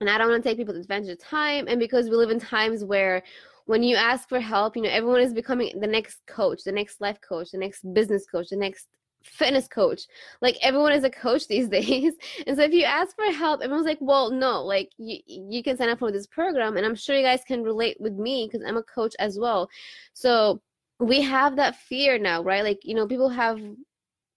and 0.00 0.08
I 0.08 0.18
don't 0.18 0.30
want 0.30 0.42
to 0.42 0.48
take 0.48 0.58
people 0.58 0.76
advantage 0.76 1.10
of 1.10 1.18
time. 1.18 1.66
And 1.68 1.80
because 1.80 2.08
we 2.08 2.16
live 2.16 2.30
in 2.30 2.38
times 2.38 2.84
where 2.84 3.22
when 3.66 3.82
you 3.82 3.96
ask 3.96 4.28
for 4.28 4.40
help, 4.40 4.76
you 4.76 4.82
know, 4.82 4.90
everyone 4.90 5.20
is 5.20 5.34
becoming 5.34 5.78
the 5.78 5.86
next 5.86 6.24
coach, 6.26 6.62
the 6.64 6.72
next 6.72 7.00
life 7.00 7.20
coach, 7.20 7.50
the 7.50 7.58
next 7.58 7.82
business 7.92 8.24
coach, 8.26 8.48
the 8.50 8.56
next 8.56 8.86
fitness 9.24 9.66
coach. 9.66 10.02
Like 10.40 10.56
everyone 10.62 10.92
is 10.92 11.04
a 11.04 11.10
coach 11.10 11.46
these 11.48 11.68
days. 11.68 12.14
And 12.46 12.56
so 12.56 12.62
if 12.62 12.72
you 12.72 12.84
ask 12.84 13.14
for 13.16 13.30
help, 13.32 13.60
everyone's 13.60 13.86
like, 13.86 13.98
well, 14.00 14.30
no, 14.30 14.62
like 14.62 14.90
you, 14.98 15.18
you 15.26 15.62
can 15.62 15.76
sign 15.76 15.88
up 15.88 15.98
for 15.98 16.12
this 16.12 16.26
program. 16.26 16.76
And 16.76 16.86
I'm 16.86 16.94
sure 16.94 17.16
you 17.16 17.22
guys 17.22 17.42
can 17.46 17.62
relate 17.62 18.00
with 18.00 18.14
me 18.14 18.48
because 18.50 18.66
I'm 18.66 18.76
a 18.76 18.82
coach 18.82 19.14
as 19.18 19.38
well. 19.38 19.68
So 20.12 20.60
we 21.00 21.20
have 21.22 21.56
that 21.56 21.76
fear 21.76 22.18
now, 22.18 22.42
right? 22.42 22.64
Like, 22.64 22.80
you 22.82 22.94
know, 22.94 23.06
people 23.06 23.28
have, 23.28 23.60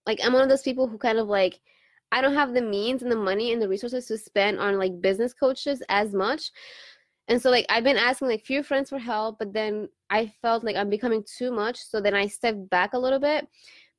like, 0.06 0.20
I'm 0.24 0.34
one 0.34 0.44
of 0.44 0.50
those 0.50 0.62
people 0.62 0.88
who 0.88 0.98
kind 0.98 1.20
of 1.20 1.28
like, 1.28 1.60
I 2.12 2.22
don't 2.22 2.34
have 2.34 2.54
the 2.54 2.62
means 2.62 3.02
and 3.04 3.12
the 3.12 3.16
money 3.16 3.54
and 3.54 3.62
the 3.62 3.70
resources 3.70 4.06
to 4.08 4.18
spend 4.18 4.60
on 4.60 4.78
like 4.78 5.02
business 5.02 5.34
coaches 5.34 5.82
as 5.90 6.14
much. 6.14 6.52
And 7.28 7.42
so 7.42 7.50
like 7.50 7.66
I've 7.70 7.84
been 7.84 7.98
asking 7.98 8.28
like 8.28 8.46
few 8.46 8.64
friends 8.64 8.90
for 8.90 9.00
help, 9.00 9.40
but 9.40 9.54
then 9.54 9.88
I 10.10 10.34
felt 10.42 10.64
like 10.64 10.76
I'm 10.76 10.90
becoming 10.90 11.24
too 11.38 11.52
much. 11.52 11.78
So 11.80 12.02
then 12.02 12.14
I 12.14 12.28
stepped 12.28 12.70
back 12.70 12.94
a 12.94 13.00
little 13.00 13.20
bit. 13.20 13.48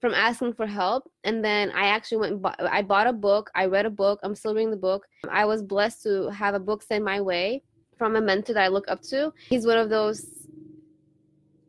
from 0.02 0.14
asking 0.14 0.52
for 0.52 0.66
help 0.66 1.08
and 1.22 1.44
then 1.44 1.70
i 1.70 1.86
actually 1.86 2.18
went 2.18 2.44
i 2.78 2.82
bought 2.82 3.06
a 3.06 3.12
book 3.12 3.48
i 3.54 3.64
read 3.66 3.86
a 3.86 3.90
book 4.04 4.18
i'm 4.24 4.34
still 4.34 4.52
reading 4.52 4.72
the 4.72 4.76
book 4.76 5.06
i 5.30 5.44
was 5.44 5.62
blessed 5.62 6.02
to 6.02 6.28
have 6.30 6.54
a 6.56 6.58
book 6.58 6.82
sent 6.82 7.04
my 7.04 7.20
way 7.20 7.62
from 7.96 8.16
a 8.16 8.20
mentor 8.20 8.52
that 8.52 8.64
i 8.64 8.68
look 8.68 8.88
up 8.88 9.00
to 9.00 9.32
he's 9.48 9.64
one 9.64 9.78
of 9.78 9.88
those 9.88 10.48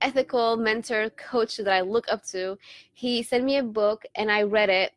ethical 0.02 0.58
mentor 0.58 1.12
coach 1.12 1.58
that 1.58 1.72
i 1.72 1.82
look 1.82 2.06
up 2.10 2.24
to 2.26 2.58
he 2.94 3.22
sent 3.22 3.44
me 3.44 3.58
a 3.58 3.64
book 3.64 4.02
and 4.16 4.32
i 4.32 4.42
read 4.42 4.70
it 4.82 4.92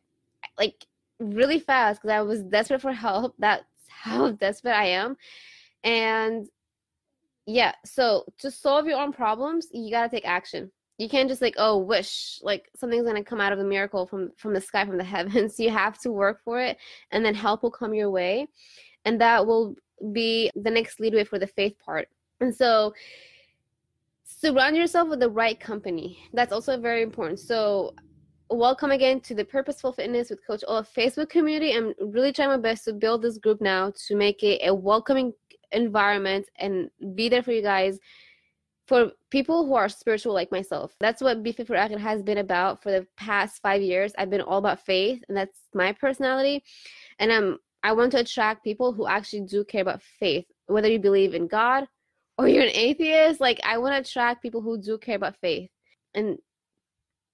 like 0.57 0.87
really 1.19 1.59
fast 1.59 2.01
because 2.01 2.13
i 2.13 2.21
was 2.21 2.43
desperate 2.43 2.81
for 2.81 2.93
help. 2.93 3.35
That's 3.39 3.63
how 3.89 4.31
desperate 4.45 4.75
i 4.75 4.85
am. 4.85 5.17
And 5.83 6.47
yeah 7.45 7.73
so 7.85 8.25
to 8.39 8.51
solve 8.51 8.85
your 8.85 8.99
own 8.99 9.13
problems 9.13 9.67
you 9.71 9.91
got 9.91 10.03
to 10.03 10.09
take 10.09 10.27
action. 10.27 10.71
You 10.97 11.07
can't 11.09 11.29
just 11.29 11.41
like 11.41 11.55
oh 11.57 11.77
wish 11.77 12.39
like 12.41 12.69
something's 12.75 13.05
gonna 13.05 13.23
come 13.23 13.41
out 13.41 13.53
of 13.53 13.59
a 13.59 13.63
miracle 13.63 14.05
from 14.07 14.31
from 14.37 14.53
the 14.53 14.61
sky 14.61 14.85
from 14.85 14.97
the 14.97 15.03
heavens. 15.15 15.59
You 15.59 15.69
have 15.69 15.99
to 16.01 16.11
work 16.11 16.41
for 16.43 16.59
it 16.59 16.77
and 17.11 17.23
then 17.23 17.35
help 17.35 17.63
will 17.63 17.71
come 17.71 17.93
your 17.93 18.09
way 18.09 18.47
and 19.05 19.21
that 19.21 19.45
will 19.45 19.75
be 20.11 20.51
the 20.55 20.71
next 20.71 20.99
leadway 20.99 21.23
for 21.23 21.39
the 21.39 21.47
faith 21.47 21.75
part. 21.79 22.07
And 22.39 22.53
so 22.53 22.93
surround 24.23 24.77
yourself 24.77 25.09
with 25.09 25.19
the 25.19 25.29
right 25.29 25.59
company. 25.59 26.19
That's 26.33 26.51
also 26.51 26.77
very 26.77 27.01
important. 27.01 27.39
So 27.39 27.93
welcome 28.49 28.91
again 28.91 29.19
to 29.19 29.35
the 29.35 29.43
purposeful 29.43 29.91
fitness 29.91 30.29
with 30.29 30.45
coach 30.45 30.63
Ola 30.67 30.83
facebook 30.83 31.29
community 31.29 31.73
i'm 31.73 31.93
really 31.99 32.31
trying 32.31 32.49
my 32.49 32.57
best 32.57 32.85
to 32.85 32.93
build 32.93 33.21
this 33.21 33.37
group 33.37 33.61
now 33.61 33.91
to 34.07 34.15
make 34.15 34.43
it 34.43 34.61
a 34.63 34.73
welcoming 34.73 35.33
environment 35.71 36.47
and 36.57 36.89
be 37.15 37.29
there 37.29 37.43
for 37.43 37.51
you 37.51 37.61
guys 37.61 37.99
for 38.87 39.11
people 39.31 39.65
who 39.65 39.75
are 39.75 39.89
spiritual 39.89 40.33
like 40.33 40.49
myself. 40.51 40.95
That's 40.99 41.21
what 41.21 41.43
Be 41.43 41.51
Fit 41.51 41.67
for 41.67 41.75
Akhirah 41.75 41.99
has 41.99 42.23
been 42.23 42.37
about 42.37 42.81
for 42.81 42.91
the 42.91 43.05
past 43.17 43.61
five 43.61 43.81
years. 43.81 44.13
I've 44.17 44.29
been 44.29 44.41
all 44.41 44.59
about 44.59 44.85
faith, 44.85 45.21
and 45.27 45.37
that's 45.37 45.59
my 45.73 45.91
personality. 45.91 46.63
And 47.19 47.31
I'm 47.31 47.57
I 47.83 47.91
want 47.91 48.11
to 48.13 48.19
attract 48.19 48.63
people 48.63 48.91
who 48.91 49.07
actually 49.07 49.41
do 49.41 49.63
care 49.63 49.81
about 49.81 50.01
faith, 50.01 50.45
whether 50.67 50.89
you 50.89 50.99
believe 50.99 51.35
in 51.35 51.47
God 51.47 51.87
or 52.37 52.47
you're 52.47 52.63
an 52.63 52.71
atheist. 52.73 53.39
Like 53.39 53.59
I 53.63 53.77
want 53.77 53.93
to 53.93 54.09
attract 54.09 54.41
people 54.41 54.61
who 54.61 54.81
do 54.81 54.97
care 54.97 55.15
about 55.15 55.35
faith. 55.35 55.69
And 56.15 56.37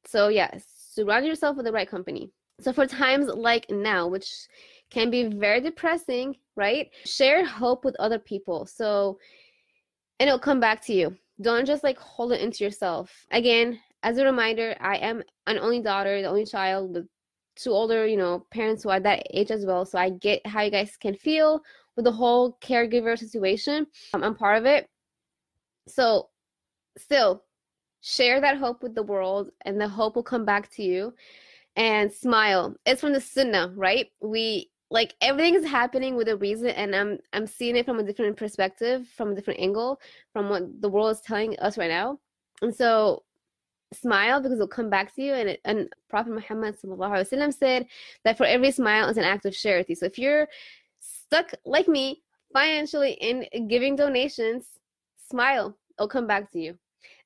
so 0.05 0.27
yes, 0.27 0.63
surround 0.93 1.25
yourself 1.25 1.57
with 1.57 1.65
the 1.65 1.71
right 1.71 1.89
company. 1.89 2.31
So 2.61 2.71
for 2.71 2.85
times 2.85 3.27
like 3.27 3.69
now, 3.69 4.07
which 4.07 4.29
can 4.89 5.09
be 5.09 5.25
very 5.25 5.59
depressing, 5.59 6.35
right? 6.55 6.89
Share 7.05 7.45
hope 7.45 7.83
with 7.83 7.95
other 7.99 8.19
people. 8.19 8.65
So 8.65 9.17
and 10.19 10.27
it'll 10.27 10.39
come 10.39 10.59
back 10.59 10.85
to 10.85 10.93
you 10.93 11.17
don't 11.41 11.65
just 11.65 11.83
like 11.83 11.97
hold 11.97 12.31
it 12.31 12.41
into 12.41 12.63
yourself. 12.63 13.25
Again, 13.31 13.79
as 14.03 14.17
a 14.17 14.25
reminder, 14.25 14.75
I 14.79 14.97
am 14.97 15.23
an 15.47 15.57
only 15.59 15.81
daughter, 15.81 16.21
the 16.21 16.27
only 16.27 16.45
child 16.45 16.93
with 16.93 17.07
two 17.55 17.71
older, 17.71 18.05
you 18.05 18.17
know, 18.17 18.45
parents 18.51 18.83
who 18.83 18.89
are 18.89 18.99
that 18.99 19.27
age 19.31 19.51
as 19.51 19.65
well. 19.65 19.85
So 19.85 19.97
I 19.97 20.09
get 20.09 20.45
how 20.45 20.61
you 20.61 20.71
guys 20.71 20.97
can 20.97 21.15
feel 21.15 21.61
with 21.95 22.05
the 22.05 22.11
whole 22.11 22.57
caregiver 22.61 23.17
situation. 23.17 23.87
Um, 24.13 24.23
I'm 24.23 24.35
part 24.35 24.57
of 24.57 24.65
it. 24.65 24.87
So 25.87 26.29
still 26.97 27.43
share 28.03 28.41
that 28.41 28.57
hope 28.57 28.83
with 28.83 28.93
the 28.93 29.01
world 29.03 29.49
and 29.65 29.79
the 29.79 29.87
hope 29.87 30.15
will 30.15 30.23
come 30.23 30.45
back 30.45 30.69
to 30.71 30.83
you 30.83 31.13
and 31.75 32.11
smile. 32.11 32.75
It's 32.85 33.01
from 33.01 33.13
the 33.13 33.21
sunnah, 33.21 33.71
right? 33.75 34.11
We 34.21 34.69
like 34.91 35.15
everything 35.21 35.55
is 35.55 35.65
happening 35.65 36.15
with 36.15 36.27
a 36.27 36.37
reason 36.37 36.67
and 36.67 36.95
i'm 36.95 37.17
i'm 37.33 37.47
seeing 37.47 37.75
it 37.75 37.83
from 37.83 37.97
a 37.97 38.03
different 38.03 38.37
perspective 38.37 39.07
from 39.17 39.31
a 39.31 39.35
different 39.35 39.59
angle 39.59 39.99
from 40.31 40.49
what 40.49 40.81
the 40.81 40.87
world 40.87 41.11
is 41.11 41.21
telling 41.21 41.57
us 41.57 41.79
right 41.79 41.89
now 41.89 42.19
and 42.61 42.75
so 42.75 43.23
smile 43.91 44.39
because 44.39 44.57
it'll 44.57 44.67
come 44.67 44.91
back 44.91 45.13
to 45.15 45.23
you 45.23 45.33
and 45.33 45.49
it, 45.49 45.61
and 45.65 45.89
prophet 46.09 46.31
muhammad 46.31 46.77
wasallam 46.83 47.51
said 47.51 47.87
that 48.23 48.37
for 48.37 48.45
every 48.45 48.69
smile 48.69 49.09
is 49.09 49.17
an 49.17 49.23
act 49.23 49.45
of 49.45 49.53
charity 49.53 49.95
so 49.95 50.05
if 50.05 50.19
you're 50.19 50.47
stuck 50.99 51.51
like 51.65 51.87
me 51.87 52.21
financially 52.53 53.13
in 53.13 53.67
giving 53.67 53.95
donations 53.95 54.67
smile 55.27 55.75
it'll 55.97 56.07
come 56.07 56.27
back 56.27 56.51
to 56.51 56.59
you 56.59 56.77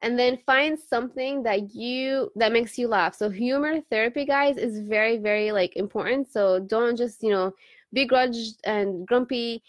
and 0.02 0.18
then 0.18 0.38
find 0.46 0.78
something 0.78 1.44
that 1.44 1.74
you 1.74 2.32
that 2.36 2.52
makes 2.52 2.78
you 2.78 2.88
laugh. 2.88 3.16
So 3.16 3.30
humor 3.30 3.82
therapy 3.90 4.26
guys 4.26 4.58
is 4.58 4.80
very 4.80 5.18
very 5.18 5.52
like 5.52 5.76
important. 5.76 6.32
So 6.32 6.60
don't 6.60 6.98
just 6.98 7.24
you 7.24 7.32
know 7.32 7.54
be 7.94 8.06
grudged 8.06 8.60
and 8.64 9.08
grumpy. 9.08 9.64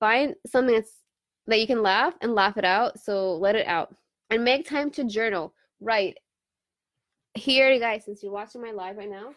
Find 0.00 0.34
something 0.46 0.74
that's 0.74 1.02
that 1.46 1.60
you 1.60 1.66
can 1.66 1.82
laugh 1.82 2.14
and 2.20 2.34
laugh 2.34 2.56
it 2.56 2.64
out. 2.64 3.00
So 3.00 3.36
let 3.36 3.54
it 3.56 3.66
out. 3.66 3.94
And 4.30 4.44
make 4.44 4.68
time 4.68 4.90
to 4.92 5.04
journal. 5.04 5.54
Right 5.80 6.16
here 7.34 7.78
guys 7.80 8.04
since 8.04 8.22
you're 8.22 8.32
watching 8.32 8.62
my 8.62 8.70
live 8.70 8.96
right 8.96 9.10
now 9.10 9.34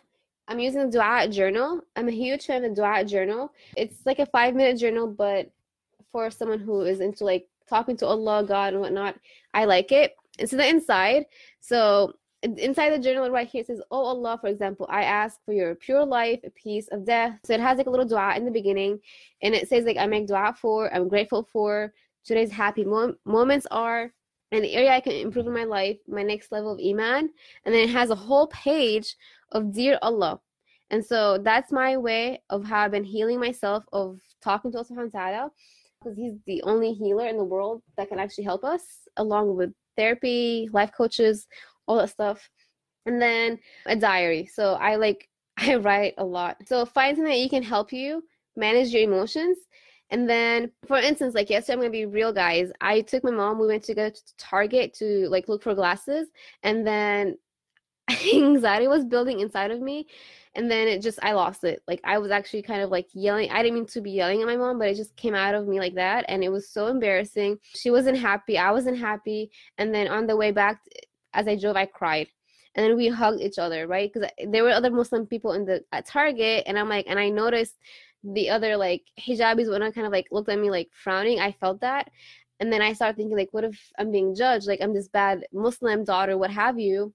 i'm 0.48 0.60
using 0.60 0.86
the 0.86 0.92
dua 0.92 1.28
journal. 1.28 1.82
I'm 1.96 2.08
a 2.08 2.12
huge 2.12 2.46
fan 2.46 2.64
of 2.64 2.70
the 2.70 2.76
dua 2.76 3.04
journal. 3.04 3.52
It's 3.76 4.06
like 4.06 4.20
a 4.20 4.26
five 4.26 4.56
minute 4.56 4.78
journal 4.80 5.08
but 5.08 5.52
for 6.12 6.30
someone 6.32 6.60
who 6.60 6.82
is 6.82 7.00
into 7.02 7.26
like 7.26 7.48
talking 7.68 7.98
to 7.98 8.08
Allah, 8.08 8.44
God, 8.44 8.74
and 8.74 8.82
whatnot. 8.82 9.16
I 9.54 9.66
like 9.66 9.92
it. 9.92 10.16
It's 10.40 10.52
the 10.52 10.68
inside. 10.68 11.26
So 11.60 12.14
inside 12.44 12.92
the 12.92 13.00
journal 13.00 13.30
right 13.30 13.48
here 13.48 13.62
it 13.62 13.68
says, 13.68 13.82
Oh 13.92 14.06
Allah, 14.06 14.38
for 14.40 14.48
example, 14.48 14.86
I 14.90 15.04
ask 15.04 15.44
for 15.46 15.54
your 15.54 15.76
pure 15.76 16.06
life, 16.06 16.40
a 16.44 16.50
peace 16.52 16.88
of 16.92 17.06
death. 17.06 17.40
So 17.44 17.54
it 17.54 17.60
has 17.60 17.78
like 17.78 17.88
a 17.88 17.90
little 17.90 18.06
dua 18.06 18.36
in 18.36 18.46
the 18.46 18.52
beginning, 18.52 19.00
and 19.42 19.56
it 19.56 19.68
says 19.68 19.86
like 19.86 19.98
I 19.98 20.06
make 20.06 20.28
dua 20.28 20.56
for, 20.60 20.94
I'm 20.94 21.08
grateful 21.08 21.48
for 21.52 21.94
today's 22.26 22.52
happy 22.52 22.84
mom- 22.84 23.18
moments 23.26 23.68
are, 23.72 24.12
and 24.52 24.64
the 24.64 24.74
area 24.74 24.92
I 24.92 25.00
can 25.00 25.14
improve 25.14 25.48
in 25.48 25.54
my 25.54 25.64
life, 25.64 25.98
my 26.08 26.24
next 26.24 26.52
level 26.52 26.74
of 26.74 26.80
iman, 26.80 27.30
and 27.66 27.76
then 27.76 27.88
it 27.88 27.90
has 27.90 28.10
a 28.10 28.16
whole 28.16 28.48
page 28.48 29.16
of 29.52 29.74
dear 29.74 29.98
Allah. 30.02 30.40
And 30.90 31.06
so 31.06 31.38
that's 31.38 31.72
my 31.72 31.98
way 31.98 32.42
of 32.50 32.64
how 32.64 32.82
I've 32.82 32.92
been 32.92 33.04
healing 33.04 33.40
myself, 33.40 33.84
of 33.92 34.22
talking 34.42 34.72
to 34.72 34.78
Allah 34.78 34.88
subhanahu 34.88 35.14
wa 35.14 35.20
ta'ala 35.20 35.52
because 36.00 36.18
he's 36.18 36.34
the 36.46 36.62
only 36.64 36.94
healer 36.94 37.28
in 37.28 37.38
the 37.38 37.44
world 37.44 37.82
that 37.98 38.10
can 38.10 38.20
actually 38.20 38.44
help 38.44 38.64
us, 38.64 38.84
along 39.18 39.56
with 39.56 39.72
therapy, 39.96 40.70
life 40.72 40.92
coaches, 40.96 41.48
all 41.88 41.98
that 41.98 42.10
stuff. 42.10 42.50
And 43.06 43.22
then 43.22 43.60
a 43.86 43.96
diary. 43.96 44.46
So 44.46 44.74
I 44.74 44.96
like 44.96 45.28
I 45.58 45.76
write 45.76 46.14
a 46.18 46.26
lot. 46.26 46.58
So 46.68 46.86
find 46.86 47.16
something 47.16 47.32
that 47.32 47.40
you 47.40 47.50
can 47.50 47.64
help 47.64 47.92
you 47.92 48.24
manage 48.56 48.90
your 48.90 49.04
emotions. 49.04 49.58
And 50.10 50.30
then, 50.30 50.72
for 50.88 50.98
instance, 50.98 51.36
like 51.36 51.50
yesterday, 51.50 51.74
I'm 51.74 51.80
gonna 51.80 51.90
be 51.92 52.06
real, 52.06 52.32
guys. 52.32 52.72
I 52.80 53.02
took 53.02 53.24
my 53.24 53.32
mom. 53.32 53.60
We 53.60 53.68
went 53.68 53.84
to 53.86 53.94
go 53.94 54.10
to 54.10 54.22
Target 54.38 54.94
to 54.96 55.28
like 55.30 55.50
look 55.50 55.64
for 55.64 55.76
glasses, 55.76 56.30
and 56.64 56.88
then 56.88 57.38
anxiety 58.34 58.88
was 58.88 59.04
building 59.04 59.42
inside 59.42 59.72
of 59.72 59.82
me 59.82 60.08
and 60.58 60.70
then 60.72 60.88
it 60.88 61.02
just 61.02 61.20
i 61.24 61.32
lost 61.32 61.64
it. 61.64 61.82
Like 61.88 62.02
i 62.04 62.18
was 62.18 62.32
actually 62.32 62.64
kind 62.64 62.82
of 62.82 62.90
like 62.90 63.08
yelling 63.14 63.50
i 63.52 63.62
didn't 63.62 63.76
mean 63.76 63.86
to 63.86 64.02
be 64.02 64.12
yelling 64.12 64.42
at 64.42 64.48
my 64.48 64.58
mom 64.58 64.80
but 64.80 64.90
it 64.90 64.96
just 64.96 65.16
came 65.16 65.36
out 65.36 65.56
of 65.56 65.68
me 65.68 65.80
like 65.80 65.96
that 65.96 66.26
and 66.28 66.44
it 66.44 66.50
was 66.50 66.68
so 66.68 66.88
embarrassing. 66.88 67.60
She 67.76 67.92
wasn't 67.92 68.18
happy 68.18 68.58
i 68.58 68.72
wasn't 68.72 68.98
happy 68.98 69.52
and 69.78 69.94
then 69.94 70.08
on 70.10 70.28
the 70.28 70.36
way 70.36 70.52
back 70.52 70.82
as 71.34 71.48
i 71.48 71.56
drove 71.56 71.78
i 71.78 71.86
cried. 71.86 72.28
And 72.76 72.86
then 72.86 72.98
we 72.98 73.08
hugged 73.08 73.42
each 73.42 73.60
other 73.60 73.88
right? 73.88 74.12
Because 74.12 74.30
there 74.48 74.64
were 74.64 74.72
other 74.72 74.92
muslim 74.92 75.28
people 75.28 75.54
in 75.54 75.64
the 75.66 75.86
at 75.94 76.06
target 76.08 76.64
and 76.66 76.78
i'm 76.78 76.90
like 76.90 77.06
and 77.08 77.20
i 77.20 77.30
noticed 77.30 77.76
the 78.24 78.50
other 78.50 78.76
like 78.76 79.04
hijabis 79.20 79.70
when 79.70 79.84
i 79.84 79.92
kind 79.92 80.08
of 80.08 80.12
like 80.12 80.28
looked 80.32 80.50
at 80.50 80.60
me 80.60 80.72
like 80.72 80.90
frowning 80.92 81.40
i 81.40 81.52
felt 81.52 81.82
that. 81.82 82.10
And 82.60 82.74
then 82.74 82.82
i 82.82 82.94
started 82.94 83.16
thinking 83.16 83.38
like 83.38 83.50
what 83.52 83.64
if 83.64 83.80
i'm 84.00 84.12
being 84.12 84.34
judged? 84.34 84.68
Like 84.68 84.82
i'm 84.82 84.94
this 84.94 85.08
bad 85.08 85.46
muslim 85.54 86.04
daughter 86.04 86.36
what 86.36 86.50
have 86.50 86.80
you 86.80 87.14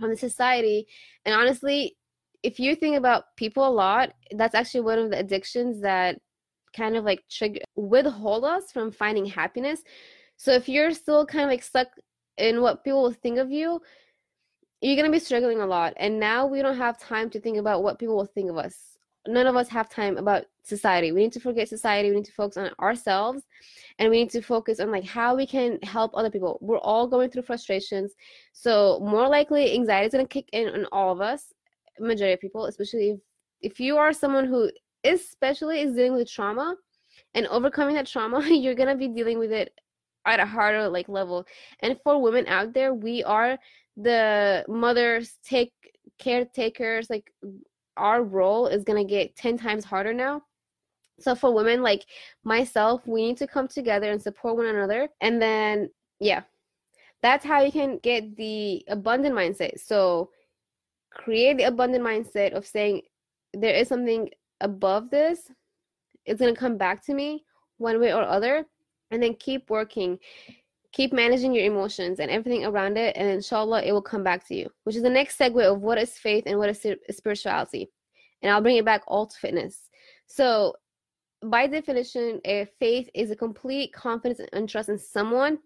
from 0.00 0.10
the 0.10 0.16
society. 0.16 0.88
And 1.24 1.34
honestly 1.34 1.96
if 2.42 2.58
you 2.58 2.74
think 2.74 2.96
about 2.96 3.24
people 3.36 3.66
a 3.66 3.70
lot, 3.70 4.12
that's 4.32 4.54
actually 4.54 4.82
one 4.82 4.98
of 4.98 5.10
the 5.10 5.18
addictions 5.18 5.80
that 5.82 6.20
kind 6.76 6.96
of 6.96 7.04
like 7.04 7.22
trigger 7.30 7.60
withhold 7.74 8.44
us 8.44 8.70
from 8.72 8.90
finding 8.90 9.26
happiness. 9.26 9.82
So 10.36 10.52
if 10.52 10.68
you're 10.68 10.92
still 10.92 11.24
kind 11.24 11.44
of 11.44 11.50
like 11.50 11.62
stuck 11.62 11.88
in 12.36 12.60
what 12.60 12.84
people 12.84 13.02
will 13.02 13.12
think 13.12 13.38
of 13.38 13.50
you, 13.50 13.80
you're 14.82 15.04
to 15.04 15.10
be 15.10 15.18
struggling 15.18 15.60
a 15.60 15.66
lot. 15.66 15.94
And 15.96 16.20
now 16.20 16.46
we 16.46 16.62
don't 16.62 16.76
have 16.76 16.98
time 16.98 17.30
to 17.30 17.40
think 17.40 17.56
about 17.56 17.82
what 17.82 17.98
people 17.98 18.16
will 18.16 18.26
think 18.26 18.50
of 18.50 18.58
us. 18.58 18.76
None 19.26 19.46
of 19.46 19.56
us 19.56 19.68
have 19.68 19.88
time 19.88 20.18
about 20.18 20.44
society. 20.62 21.10
We 21.10 21.22
need 21.22 21.32
to 21.32 21.40
forget 21.40 21.68
society. 21.68 22.10
We 22.10 22.16
need 22.16 22.26
to 22.26 22.32
focus 22.32 22.58
on 22.58 22.70
ourselves 22.78 23.42
and 23.98 24.10
we 24.10 24.18
need 24.18 24.30
to 24.30 24.42
focus 24.42 24.78
on 24.78 24.92
like 24.92 25.04
how 25.04 25.34
we 25.34 25.46
can 25.46 25.80
help 25.82 26.12
other 26.14 26.30
people. 26.30 26.58
We're 26.60 26.78
all 26.78 27.08
going 27.08 27.30
through 27.30 27.42
frustrations. 27.42 28.12
So 28.52 29.00
more 29.02 29.28
likely 29.28 29.74
anxiety 29.74 30.06
is 30.06 30.22
to 30.22 30.28
kick 30.28 30.48
in 30.52 30.68
on 30.68 30.86
all 30.92 31.12
of 31.12 31.20
us 31.20 31.52
majority 32.00 32.34
of 32.34 32.40
people, 32.40 32.66
especially 32.66 33.10
if, 33.10 33.20
if 33.60 33.80
you 33.80 33.96
are 33.96 34.12
someone 34.12 34.46
who 34.46 34.70
especially 35.04 35.80
is 35.80 35.94
dealing 35.94 36.14
with 36.14 36.30
trauma 36.30 36.76
and 37.34 37.46
overcoming 37.48 37.94
that 37.94 38.06
trauma, 38.06 38.44
you're 38.48 38.74
gonna 38.74 38.96
be 38.96 39.08
dealing 39.08 39.38
with 39.38 39.52
it 39.52 39.72
at 40.26 40.40
a 40.40 40.46
harder 40.46 40.88
like 40.88 41.08
level. 41.08 41.46
And 41.80 41.98
for 42.02 42.20
women 42.20 42.46
out 42.46 42.72
there, 42.72 42.92
we 42.94 43.22
are 43.24 43.58
the 43.96 44.64
mothers, 44.68 45.38
take 45.44 45.72
caretakers, 46.18 47.08
like 47.08 47.32
our 47.96 48.22
role 48.22 48.66
is 48.66 48.84
gonna 48.84 49.04
get 49.04 49.36
10 49.36 49.56
times 49.56 49.84
harder 49.84 50.12
now. 50.12 50.42
So 51.18 51.34
for 51.34 51.54
women 51.54 51.82
like 51.82 52.04
myself, 52.44 53.06
we 53.06 53.26
need 53.26 53.38
to 53.38 53.46
come 53.46 53.68
together 53.68 54.10
and 54.10 54.20
support 54.20 54.56
one 54.56 54.66
another. 54.66 55.08
And 55.20 55.40
then 55.40 55.90
yeah, 56.20 56.42
that's 57.22 57.44
how 57.44 57.62
you 57.62 57.72
can 57.72 57.98
get 58.02 58.36
the 58.36 58.84
abundant 58.88 59.34
mindset. 59.34 59.80
So 59.80 60.30
create 61.16 61.56
the 61.56 61.64
abundant 61.64 62.04
mindset 62.04 62.52
of 62.52 62.66
saying 62.66 63.02
there 63.52 63.74
is 63.74 63.88
something 63.88 64.30
above 64.60 65.10
this. 65.10 65.50
It's 66.24 66.40
going 66.40 66.54
to 66.54 66.60
come 66.60 66.76
back 66.76 67.04
to 67.06 67.14
me 67.14 67.44
one 67.78 68.00
way 68.00 68.12
or 68.12 68.22
other 68.22 68.64
and 69.10 69.22
then 69.22 69.34
keep 69.34 69.70
working. 69.70 70.18
Keep 70.92 71.12
managing 71.12 71.52
your 71.54 71.64
emotions 71.64 72.20
and 72.20 72.30
everything 72.30 72.64
around 72.64 72.96
it 72.96 73.16
and 73.16 73.28
inshallah 73.28 73.82
it 73.82 73.92
will 73.92 74.02
come 74.02 74.24
back 74.24 74.46
to 74.48 74.54
you 74.54 74.70
which 74.84 74.96
is 74.96 75.02
the 75.02 75.10
next 75.10 75.38
segue 75.38 75.62
of 75.62 75.80
what 75.80 75.98
is 75.98 76.12
faith 76.12 76.44
and 76.46 76.58
what 76.58 76.70
is 76.70 76.86
spirituality. 77.10 77.90
And 78.42 78.50
i'll 78.50 78.62
bring 78.62 78.76
it 78.76 78.84
back 78.84 79.02
all 79.06 79.26
to 79.26 79.36
fitness. 79.36 79.90
So 80.26 80.74
by 81.44 81.66
definition 81.66 82.40
faith 82.78 83.10
is 83.14 83.30
a 83.30 83.36
complete 83.36 83.92
confidence 83.92 84.40
and 84.52 84.68
trust 84.68 84.88
in 84.88 84.98
someone 84.98 85.58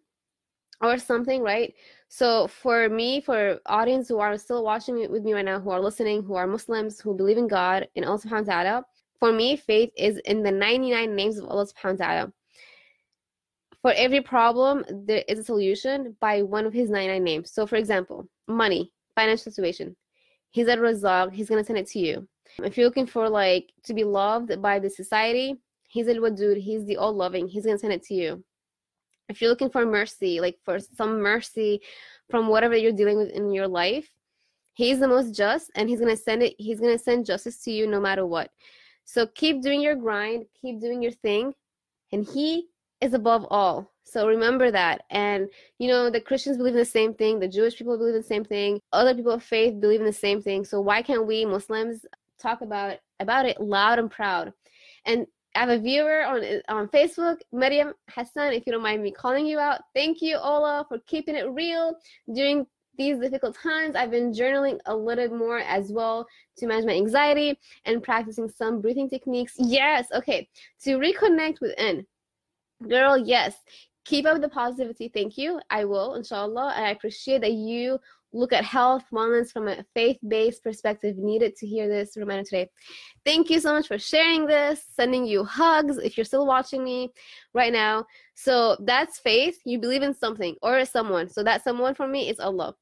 or 0.81 0.99
something 0.99 1.43
right? 1.43 1.75
So 2.09 2.49
for 2.49 2.89
me 2.89 3.21
for 3.21 3.61
audience 3.67 4.09
who 4.09 4.19
are 4.19 4.37
still 4.37 4.65
watching 4.65 5.11
with 5.11 5.23
me 5.23 5.33
right 5.33 5.45
now 5.45 5.61
who 5.61 5.71
are 5.71 5.81
listening 5.81 6.23
who 6.23 6.35
are 6.35 6.47
muslims 6.47 7.01
who 7.01 7.15
believe 7.15 7.39
in 7.39 7.47
god 7.47 7.89
and 7.95 8.05
Allah 8.05 8.19
subhanahu 8.19 8.47
wa 8.47 8.53
ta'ala 8.63 8.85
for 9.21 9.33
me 9.33 9.57
faith 9.57 9.91
is 9.97 10.19
in 10.25 10.43
the 10.43 10.51
99 10.51 11.15
names 11.15 11.39
of 11.39 11.45
allah 11.45 11.67
subhanahu 11.67 12.01
wa 12.01 12.07
ta'ala 12.07 12.33
for 13.83 13.93
every 13.97 14.21
problem 14.21 14.85
there 15.07 15.25
is 15.27 15.39
a 15.39 15.45
solution 15.45 16.17
by 16.21 16.43
one 16.43 16.67
of 16.67 16.73
his 16.73 16.91
99 16.91 17.25
names. 17.25 17.51
So 17.53 17.67
for 17.67 17.77
example 17.77 18.29
money 18.47 18.93
financial 19.15 19.51
situation. 19.53 19.97
He's 20.51 20.69
ar-Razzaq 20.69 21.33
he's 21.33 21.49
to 21.49 21.65
send 21.65 21.79
it 21.79 21.87
to 21.89 21.99
you. 21.99 22.29
If 22.59 22.77
you're 22.77 22.87
looking 22.87 23.07
for 23.07 23.29
like 23.29 23.73
to 23.85 23.95
be 23.95 24.05
loved 24.05 24.61
by 24.61 24.79
the 24.79 24.91
society 24.91 25.57
he's 25.89 26.09
al-Wadud 26.09 26.57
he's 26.59 26.85
the 26.85 26.97
all 26.97 27.13
loving 27.13 27.49
he's 27.49 27.65
to 27.65 27.79
send 27.79 27.93
it 27.93 28.03
to 28.05 28.15
you 28.15 28.45
if 29.31 29.41
you're 29.41 29.51
looking 29.51 29.71
for 29.71 29.87
mercy 29.87 30.41
like 30.41 30.59
for 30.65 30.79
some 30.81 31.21
mercy 31.21 31.81
from 32.31 32.49
whatever 32.49 32.77
you're 32.77 32.93
dealing 32.93 33.17
with 33.17 33.31
in 33.31 33.53
your 33.53 33.69
life 33.69 34.09
he's 34.75 34.99
the 34.99 35.09
most 35.09 35.35
just 35.35 35.71
and 35.75 35.89
he's 35.89 36.01
going 36.01 36.15
to 36.15 36.23
send 36.23 36.43
it 36.43 36.55
he's 36.59 36.81
going 36.81 36.97
to 36.97 37.03
send 37.03 37.27
justice 37.27 37.63
to 37.63 37.71
you 37.71 37.87
no 37.87 38.01
matter 38.01 38.27
what 38.27 38.51
so 39.05 39.27
keep 39.27 39.63
doing 39.63 39.81
your 39.81 39.97
grind 39.97 40.45
keep 40.61 40.81
doing 40.81 41.03
your 41.03 41.13
thing 41.13 41.55
and 42.13 42.27
he 42.27 42.69
is 43.01 43.15
above 43.15 43.47
all. 43.51 43.93
So 44.05 44.29
remember 44.29 44.71
that. 44.71 45.03
And 45.11 45.49
you 45.79 45.89
know, 45.89 46.11
the 46.11 46.21
Christians 46.21 46.57
believe 46.57 46.75
in 46.75 46.79
the 46.79 46.85
same 46.85 47.15
thing, 47.15 47.39
the 47.39 47.49
Jewish 47.49 47.77
people 47.77 47.97
believe 47.97 48.15
in 48.15 48.21
the 48.21 48.27
same 48.27 48.45
thing, 48.45 48.81
other 48.93 49.15
people 49.15 49.33
of 49.33 49.43
faith 49.43 49.81
believe 49.81 50.01
in 50.01 50.07
the 50.07 50.13
same 50.13 50.43
thing. 50.43 50.65
So 50.65 50.81
why 50.81 51.03
can't 51.03 51.27
we 51.27 51.45
Muslims 51.45 52.05
talk 52.39 52.61
about 52.61 52.99
about 53.21 53.47
it 53.47 53.61
loud 53.61 53.99
and 53.99 54.11
proud? 54.11 54.53
And 55.05 55.27
I 55.55 55.61
have 55.61 55.69
a 55.69 55.79
viewer 55.79 56.25
on 56.25 56.43
on 56.69 56.89
Facebook, 56.89 57.41
Maryam 57.53 57.93
Hassan, 58.09 58.53
if 58.53 58.67
you 58.67 58.73
don't 58.73 58.83
mind 58.83 59.03
me 59.03 59.11
calling 59.11 59.47
you 59.47 59.59
out. 59.59 59.81
Thank 59.95 60.23
you, 60.23 60.37
Ola, 60.37 60.87
for 60.89 60.99
keeping 61.07 61.35
it 61.35 61.51
real 61.51 61.97
during 62.33 62.67
these 62.97 63.19
difficult 63.19 63.57
times. 63.57 63.97
I've 63.97 64.11
been 64.11 64.33
journaling 64.33 64.79
a 64.87 64.95
little 64.95 65.37
more 65.37 65.59
as 65.61 65.91
well 65.91 66.27
to 66.59 66.67
manage 66.67 66.85
my 66.85 66.93
anxiety 66.93 67.59
and 67.85 68.03
practicing 68.03 68.49
some 68.49 68.81
breathing 68.81 69.09
techniques. 69.09 69.55
Yes, 69.57 70.07
okay. 70.13 70.49
To 70.85 70.99
reconnect 70.99 71.61
within. 71.61 72.07
Girl, 72.89 73.17
yes. 73.17 73.57
Keep 74.05 74.27
up 74.27 74.41
the 74.41 74.49
positivity. 74.49 75.09
Thank 75.09 75.37
you. 75.37 75.61
I 75.71 75.85
will, 75.85 76.15
inshallah. 76.15 76.75
And 76.77 76.87
I 76.87 76.91
appreciate 76.91 77.41
that 77.43 77.53
you 77.53 77.99
look 78.33 78.53
at 78.53 78.65
health, 78.65 79.05
wellness 79.13 79.53
from 79.53 79.69
a 79.69 79.85
faith 79.95 80.19
based 80.27 80.63
perspective. 80.63 81.17
Needed 81.17 81.57
to 81.57 81.67
hear 81.67 81.89
this 81.89 82.17
reminder 82.17 82.45
today. 82.45 82.71
Thank 83.25 83.51
you 83.51 83.61
so 83.61 83.73
much 83.73 83.89
for 83.89 83.99
sharing 83.99 84.47
this, 84.47 84.85
sending 84.95 85.27
you 85.27 85.45
hugs 85.45 85.99
if 85.99 86.17
you're 86.17 86.25
still 86.25 86.47
watching 86.47 86.85
me 86.85 87.11
right 87.55 87.73
now. 87.73 88.07
So 88.35 88.77
that's 88.81 89.19
faith. 89.19 89.59
You 89.65 89.79
believe 89.79 90.03
in 90.03 90.15
something 90.15 90.57
or 90.63 90.85
someone. 90.85 91.29
So 91.29 91.43
that 91.43 91.65
someone 91.65 91.95
for 91.95 92.07
me 92.07 92.29
is 92.29 92.41
Allah. 92.41 92.75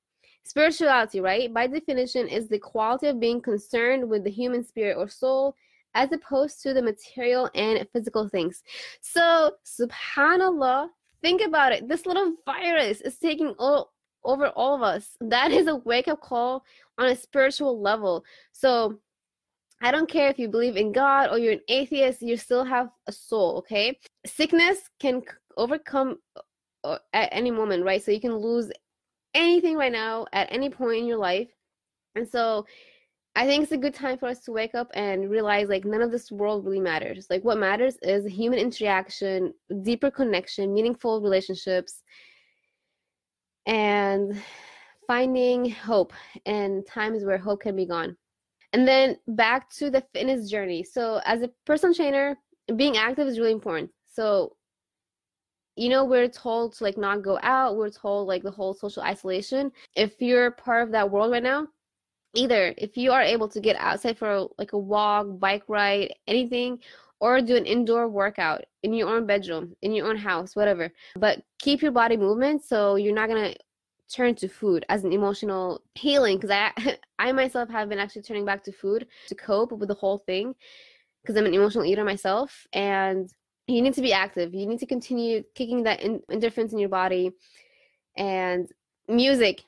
Spirituality, 0.44 1.20
right? 1.20 1.52
By 1.52 1.66
definition, 1.66 2.26
is 2.26 2.48
the 2.48 2.58
quality 2.58 3.08
of 3.08 3.20
being 3.20 3.40
concerned 3.40 4.08
with 4.08 4.24
the 4.24 4.30
human 4.30 4.64
spirit 4.64 4.96
or 4.96 5.08
soul 5.08 5.54
as 5.94 6.12
opposed 6.12 6.62
to 6.62 6.72
the 6.72 6.82
material 6.82 7.50
and 7.54 7.86
physical 7.92 8.28
things. 8.28 8.62
So, 9.00 9.52
subhanAllah, 9.66 10.88
think 11.22 11.42
about 11.42 11.72
it. 11.72 11.88
This 11.88 12.06
little 12.06 12.34
virus 12.46 13.00
is 13.00 13.18
taking 13.18 13.54
all, 13.58 13.92
over 14.25 14.48
all 14.48 14.75
of 14.75 14.82
us. 14.82 15.16
That 15.20 15.52
is 15.52 15.66
a 15.66 15.76
wake 15.76 16.08
up 16.08 16.20
call 16.20 16.64
on 16.98 17.06
a 17.06 17.16
spiritual 17.16 17.81
level. 17.81 18.24
So, 18.52 18.98
I 19.81 19.92
don't 19.92 20.11
care 20.11 20.28
if 20.28 20.38
you 20.38 20.48
believe 20.48 20.76
in 20.76 20.90
God 20.90 21.31
or 21.31 21.38
you're 21.38 21.52
an 21.52 21.61
atheist, 21.68 22.20
you 22.20 22.37
still 22.37 22.64
have 22.64 22.90
a 23.07 23.12
soul, 23.12 23.59
okay? 23.59 23.96
Sickness 24.26 24.90
can 24.98 25.22
overcome 25.57 26.18
uh, 26.83 26.98
at 27.12 27.28
any 27.33 27.50
moment, 27.50 27.85
right? 27.85 28.02
So 28.02 28.11
you 28.11 28.20
can 28.20 28.37
lose 28.37 28.72
anything 29.35 29.76
right 29.76 29.92
now 29.92 30.26
at 30.33 30.48
any 30.50 30.68
point 30.68 30.98
in 30.98 31.07
your 31.07 31.18
life. 31.18 31.48
And 32.14 32.28
so 32.28 32.66
I 33.37 33.46
think 33.46 33.62
it's 33.62 33.72
a 33.72 33.76
good 33.76 33.94
time 33.94 34.18
for 34.18 34.26
us 34.26 34.40
to 34.40 34.52
wake 34.52 34.74
up 34.74 34.90
and 34.94 35.31
realize 35.31 35.68
like 35.68 35.85
none 35.85 36.02
of 36.02 36.11
this 36.11 36.33
world 36.33 36.64
really 36.64 36.81
matters. 36.81 37.28
Like 37.31 37.44
what 37.44 37.59
matters 37.59 37.96
is 38.02 38.26
human 38.26 38.59
interaction, 38.59 39.54
deeper 39.83 40.11
connection, 40.11 40.74
meaningful 40.74 41.20
relationships, 41.20 42.02
and 43.68 44.42
finding 45.07 45.70
hope 45.70 46.12
in 46.44 46.85
times 46.85 47.24
where 47.24 47.38
hope 47.38 47.61
can 47.61 47.76
be 47.76 47.87
gone. 47.87 48.16
And 48.72 48.87
then 48.87 49.16
back 49.28 49.70
to 49.74 49.90
the 49.90 50.02
fitness 50.12 50.50
journey. 50.50 50.83
So 50.83 51.20
as 51.24 51.42
a 51.42 51.50
personal 51.64 51.94
trainer, 51.94 52.37
being 52.76 52.96
active 52.96 53.28
is 53.28 53.38
really 53.38 53.52
important. 53.52 53.90
So 54.12 54.57
you 55.76 55.88
know 55.88 56.04
we're 56.04 56.28
told 56.28 56.74
to 56.74 56.83
like 56.83 56.98
not 56.98 57.22
go 57.22 57.38
out 57.40 57.76
we're 57.76 57.88
told 57.88 58.26
like 58.26 58.42
the 58.42 58.50
whole 58.50 58.74
social 58.74 59.00
isolation 59.00 59.70
if 59.94 60.20
you're 60.20 60.50
part 60.50 60.83
of 60.83 60.90
that 60.90 61.09
world 61.09 61.31
right 61.31 61.40
now 61.40 61.68
either 62.35 62.74
if 62.76 62.96
you 62.96 63.12
are 63.12 63.22
able 63.22 63.48
to 63.48 63.61
get 63.61 63.76
outside 63.76 64.18
for 64.18 64.48
like 64.59 64.72
a 64.72 64.78
walk, 64.78 65.26
bike 65.38 65.64
ride, 65.68 66.12
anything, 66.26 66.78
or 67.20 67.40
do 67.40 67.57
an 67.57 67.66
indoor 67.66 68.09
workout 68.09 68.64
in 68.83 68.92
your 68.92 69.09
own 69.09 69.26
bedroom, 69.26 69.74
in 69.83 69.92
your 69.92 70.09
own 70.09 70.16
house, 70.16 70.54
whatever. 70.54 70.90
But 71.16 71.42
keep 71.59 71.83
your 71.83 71.92
body 71.92 72.16
movement 72.16 72.64
so 72.64 72.96
you're 72.96 73.14
not 73.14 73.28
gonna 73.28 73.54
turn 74.12 74.35
to 74.37 74.48
food 74.48 74.85
as 74.88 75.04
an 75.04 75.12
emotional 75.12 75.83
healing. 75.94 76.38
Because 76.38 76.50
I, 76.50 76.98
I 77.18 77.33
myself 77.33 77.68
have 77.70 77.88
been 77.88 77.98
actually 77.98 78.22
turning 78.22 78.44
back 78.44 78.62
to 78.64 78.72
food 78.72 79.07
to 79.28 79.35
cope 79.35 79.72
with 79.72 79.88
the 79.88 79.94
whole 79.94 80.18
thing. 80.18 80.54
Because 81.22 81.37
I'm 81.37 81.46
an 81.46 81.54
emotional 81.54 81.85
eater 81.85 82.04
myself, 82.04 82.66
and 82.72 83.28
you 83.66 83.83
need 83.83 83.94
to 83.94 84.00
be 84.00 84.12
active. 84.12 84.54
You 84.54 84.66
need 84.66 84.78
to 84.78 84.87
continue 84.87 85.42
kicking 85.54 85.83
that 85.83 86.00
in, 86.00 86.20
endorphins 86.31 86.72
in 86.72 86.78
your 86.78 86.88
body, 86.88 87.33
and 88.16 88.70
music, 89.09 89.62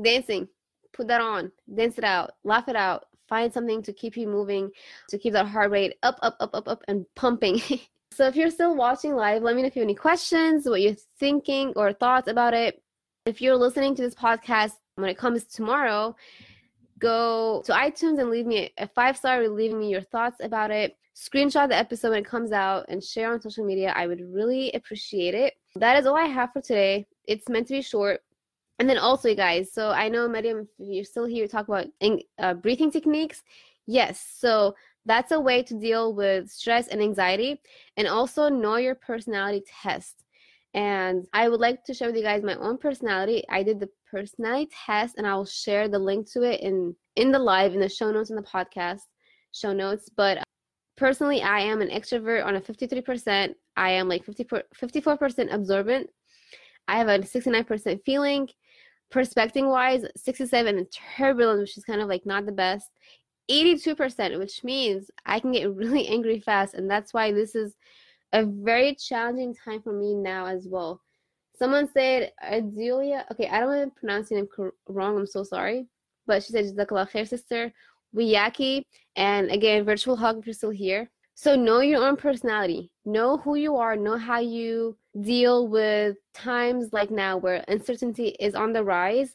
dancing 0.00 0.46
put 0.92 1.08
that 1.08 1.20
on, 1.20 1.50
dance 1.74 1.98
it 1.98 2.04
out, 2.04 2.32
laugh 2.44 2.68
it 2.68 2.76
out, 2.76 3.04
find 3.30 3.50
something 3.50 3.82
to 3.84 3.92
keep 3.94 4.16
you 4.16 4.28
moving, 4.28 4.70
to 5.08 5.16
keep 5.16 5.32
that 5.32 5.46
heart 5.46 5.70
rate 5.70 5.94
up, 6.02 6.18
up, 6.20 6.36
up, 6.40 6.50
up, 6.52 6.68
up, 6.68 6.82
and 6.88 7.06
pumping. 7.16 7.62
so 8.12 8.26
if 8.26 8.36
you're 8.36 8.50
still 8.50 8.76
watching 8.76 9.14
live, 9.14 9.42
let 9.42 9.56
me 9.56 9.62
know 9.62 9.68
if 9.68 9.76
you 9.76 9.80
have 9.80 9.86
any 9.86 9.94
questions, 9.94 10.68
what 10.68 10.82
you're 10.82 10.96
thinking 11.18 11.72
or 11.76 11.94
thoughts 11.94 12.28
about 12.28 12.52
it. 12.52 12.82
If 13.24 13.40
you're 13.40 13.56
listening 13.56 13.94
to 13.94 14.02
this 14.02 14.14
podcast 14.14 14.72
when 14.96 15.08
it 15.08 15.16
comes 15.16 15.44
tomorrow, 15.44 16.14
go 16.98 17.62
to 17.64 17.72
iTunes 17.72 18.20
and 18.20 18.28
leave 18.30 18.46
me 18.46 18.72
a 18.76 18.88
five 18.88 19.16
star, 19.16 19.46
leaving 19.48 19.80
me 19.80 19.90
your 19.90 20.02
thoughts 20.02 20.36
about 20.42 20.70
it. 20.70 20.96
Screenshot 21.16 21.68
the 21.68 21.76
episode 21.76 22.10
when 22.10 22.20
it 22.20 22.24
comes 22.26 22.50
out 22.50 22.86
and 22.88 23.02
share 23.02 23.32
on 23.32 23.40
social 23.40 23.64
media. 23.64 23.92
I 23.94 24.06
would 24.06 24.22
really 24.32 24.72
appreciate 24.72 25.34
it. 25.34 25.54
That 25.76 25.98
is 25.98 26.06
all 26.06 26.16
I 26.16 26.24
have 26.24 26.52
for 26.52 26.60
today. 26.60 27.06
It's 27.26 27.48
meant 27.48 27.68
to 27.68 27.74
be 27.74 27.82
short, 27.82 28.20
and 28.80 28.88
then 28.88 28.96
also, 28.96 29.28
you 29.28 29.34
guys, 29.36 29.70
so 29.70 29.90
I 29.90 30.08
know, 30.08 30.26
Mariam, 30.26 30.66
you're 30.78 31.04
still 31.04 31.26
here, 31.26 31.46
talk 31.46 31.68
about 31.68 31.88
uh, 32.38 32.54
breathing 32.54 32.90
techniques. 32.90 33.42
Yes, 33.86 34.26
so 34.38 34.74
that's 35.04 35.32
a 35.32 35.40
way 35.40 35.62
to 35.64 35.78
deal 35.78 36.14
with 36.14 36.48
stress 36.48 36.88
and 36.88 37.02
anxiety, 37.02 37.60
and 37.98 38.08
also 38.08 38.48
know 38.48 38.76
your 38.76 38.94
personality 38.94 39.62
test. 39.82 40.24
And 40.72 41.26
I 41.34 41.50
would 41.50 41.60
like 41.60 41.84
to 41.84 41.94
share 41.94 42.08
with 42.08 42.16
you 42.16 42.22
guys 42.22 42.42
my 42.42 42.54
own 42.54 42.78
personality. 42.78 43.44
I 43.50 43.62
did 43.62 43.80
the 43.80 43.90
personality 44.10 44.70
test, 44.86 45.18
and 45.18 45.26
I 45.26 45.34
will 45.34 45.44
share 45.44 45.86
the 45.86 45.98
link 45.98 46.30
to 46.32 46.42
it 46.42 46.60
in 46.60 46.96
in 47.16 47.32
the 47.32 47.38
live 47.38 47.74
in 47.74 47.80
the 47.80 47.88
show 47.88 48.10
notes 48.10 48.30
in 48.30 48.36
the 48.36 48.42
podcast 48.42 49.02
show 49.52 49.74
notes. 49.74 50.08
But 50.08 50.42
personally, 50.96 51.42
I 51.42 51.60
am 51.60 51.82
an 51.82 51.90
extrovert 51.90 52.46
on 52.46 52.56
a 52.56 52.60
53%. 52.62 53.54
I 53.76 53.90
am 53.90 54.08
like 54.08 54.24
50, 54.24 54.44
54% 54.44 55.52
observant. 55.52 56.08
I 56.88 56.96
have 56.96 57.08
a 57.08 57.18
69% 57.18 58.00
feeling 58.06 58.48
Perspective 59.10 59.66
wise, 59.66 60.04
67 60.16 60.78
and 60.78 60.86
turbulent, 61.16 61.60
which 61.60 61.76
is 61.76 61.84
kind 61.84 62.00
of 62.00 62.08
like 62.08 62.26
not 62.26 62.46
the 62.46 62.52
best. 62.52 62.90
82%, 63.50 64.38
which 64.38 64.62
means 64.62 65.10
I 65.26 65.40
can 65.40 65.52
get 65.52 65.74
really 65.74 66.06
angry 66.08 66.40
fast. 66.40 66.74
And 66.74 66.88
that's 66.88 67.12
why 67.12 67.32
this 67.32 67.54
is 67.54 67.74
a 68.32 68.44
very 68.44 68.94
challenging 68.94 69.54
time 69.54 69.82
for 69.82 69.92
me 69.92 70.14
now 70.14 70.46
as 70.46 70.66
well. 70.68 71.00
Someone 71.58 71.88
said, 71.92 72.32
Adelia, 72.42 73.26
okay, 73.32 73.48
I 73.48 73.60
don't 73.60 73.68
want 73.68 73.94
to 73.94 74.00
pronounce 74.00 74.30
your 74.30 74.40
name 74.40 74.72
wrong. 74.88 75.18
I'm 75.18 75.26
so 75.26 75.42
sorry. 75.42 75.88
But 76.26 76.42
she 76.42 76.52
said, 76.52 76.64
Jazakallah 76.64 77.28
sister. 77.28 77.72
Wiyaki. 78.16 78.84
And 79.16 79.50
again, 79.50 79.84
virtual 79.84 80.16
hug 80.16 80.38
if 80.38 80.46
you're 80.46 80.54
still 80.54 80.70
here. 80.70 81.10
So 81.34 81.56
know 81.56 81.80
your 81.80 82.04
own 82.04 82.16
personality. 82.16 82.90
Know 83.04 83.38
who 83.38 83.54
you 83.56 83.76
are. 83.76 83.96
Know 83.96 84.18
how 84.18 84.40
you 84.40 84.96
deal 85.20 85.68
with 85.68 86.16
times 86.34 86.92
like 86.92 87.10
now 87.10 87.36
where 87.36 87.64
uncertainty 87.68 88.28
is 88.40 88.54
on 88.54 88.72
the 88.72 88.84
rise 88.84 89.34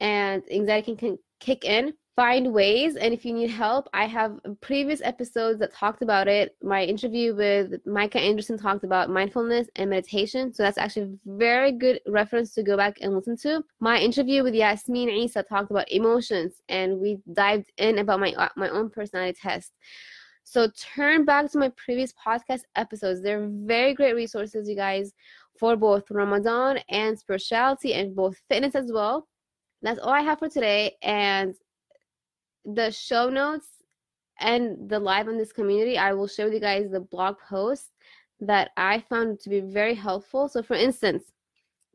and 0.00 0.42
anxiety 0.50 0.94
can, 0.94 0.96
can 0.96 1.18
kick 1.40 1.64
in. 1.64 1.92
find 2.14 2.52
ways 2.52 2.96
and 2.96 3.12
if 3.12 3.26
you 3.26 3.32
need 3.34 3.50
help 3.50 3.88
i 3.92 4.06
have 4.06 4.38
previous 4.62 5.02
episodes 5.02 5.58
that 5.58 5.70
talked 5.72 6.00
about 6.00 6.26
it. 6.28 6.56
My 6.62 6.82
interview 6.82 7.34
with 7.34 7.80
micah 7.84 8.20
anderson 8.20 8.56
talked 8.56 8.84
about 8.84 9.10
mindfulness 9.10 9.68
and 9.76 9.90
meditation 9.90 10.54
so 10.54 10.62
that's 10.62 10.78
actually 10.78 11.02
a 11.02 11.16
very 11.26 11.72
good 11.72 12.00
reference 12.06 12.54
to 12.54 12.62
go 12.62 12.76
back 12.76 12.98
and 13.00 13.14
listen 13.14 13.36
to. 13.38 13.62
My 13.80 13.98
interview 13.98 14.42
with 14.42 14.54
yasmin 14.54 15.10
isa 15.10 15.42
talked 15.42 15.70
about 15.70 15.90
emotions 15.90 16.62
and 16.68 16.98
we 16.98 17.18
dived 17.32 17.70
in 17.78 17.98
about 17.98 18.20
my 18.20 18.32
my 18.56 18.68
own 18.70 18.90
personality 18.90 19.38
test 19.42 19.72
so 20.48 20.68
turn 20.94 21.24
back 21.24 21.50
to 21.50 21.58
my 21.58 21.70
previous 21.70 22.12
podcast 22.14 22.62
episodes 22.76 23.20
they're 23.20 23.48
very 23.50 23.94
great 23.94 24.14
resources 24.14 24.68
you 24.68 24.76
guys 24.76 25.12
for 25.58 25.76
both 25.76 26.04
ramadan 26.10 26.78
and 26.88 27.18
spirituality 27.18 27.94
and 27.94 28.14
both 28.14 28.36
fitness 28.48 28.74
as 28.74 28.92
well 28.92 29.26
that's 29.82 30.00
all 30.00 30.10
I 30.10 30.22
have 30.22 30.38
for 30.38 30.48
today. 30.48 30.96
And 31.02 31.54
the 32.64 32.90
show 32.90 33.28
notes 33.28 33.68
and 34.40 34.88
the 34.88 34.98
live 34.98 35.28
on 35.28 35.38
this 35.38 35.52
community, 35.52 35.98
I 35.98 36.12
will 36.12 36.26
share 36.26 36.46
with 36.46 36.54
you 36.54 36.60
guys 36.60 36.90
the 36.90 37.00
blog 37.00 37.36
post 37.48 37.92
that 38.40 38.70
I 38.76 39.00
found 39.08 39.40
to 39.40 39.48
be 39.48 39.60
very 39.60 39.94
helpful. 39.94 40.48
So, 40.48 40.62
for 40.62 40.74
instance, 40.74 41.24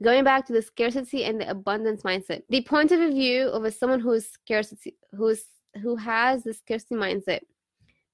going 0.02 0.24
back 0.24 0.46
to 0.48 0.54
the 0.54 0.62
scarcity 0.62 1.26
and 1.26 1.40
the 1.40 1.50
abundance 1.50 2.04
mindset, 2.04 2.44
the 2.50 2.64
point 2.64 2.92
of 2.92 3.00
view 3.00 3.48
of 3.50 3.66
a, 3.66 3.72
someone 3.72 4.00
who 4.00 4.12
is 4.14 4.30
scarcity, 4.30 4.96
who's 5.16 5.44
who 5.82 5.96
has 5.96 6.44
the 6.44 6.54
scarcity 6.54 6.96
mindset, 6.96 7.42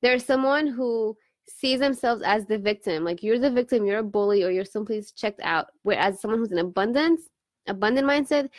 there's 0.07 0.25
someone 0.25 0.67
who 0.67 1.15
sees 1.47 1.79
themselves 1.79 2.21
as 2.25 2.45
the 2.45 2.57
victim, 2.57 3.03
like 3.03 3.23
you're 3.23 3.39
the 3.39 3.51
victim, 3.51 3.85
you're 3.85 3.99
a 3.99 4.03
bully, 4.03 4.43
or 4.43 4.51
you're 4.51 4.65
someplace 4.65 5.11
checked 5.11 5.41
out. 5.43 5.67
Whereas 5.83 6.19
someone 6.19 6.39
who's 6.39 6.51
in 6.51 6.57
abundance, 6.59 7.21
abundant 7.67 8.07
mindset, 8.07 8.49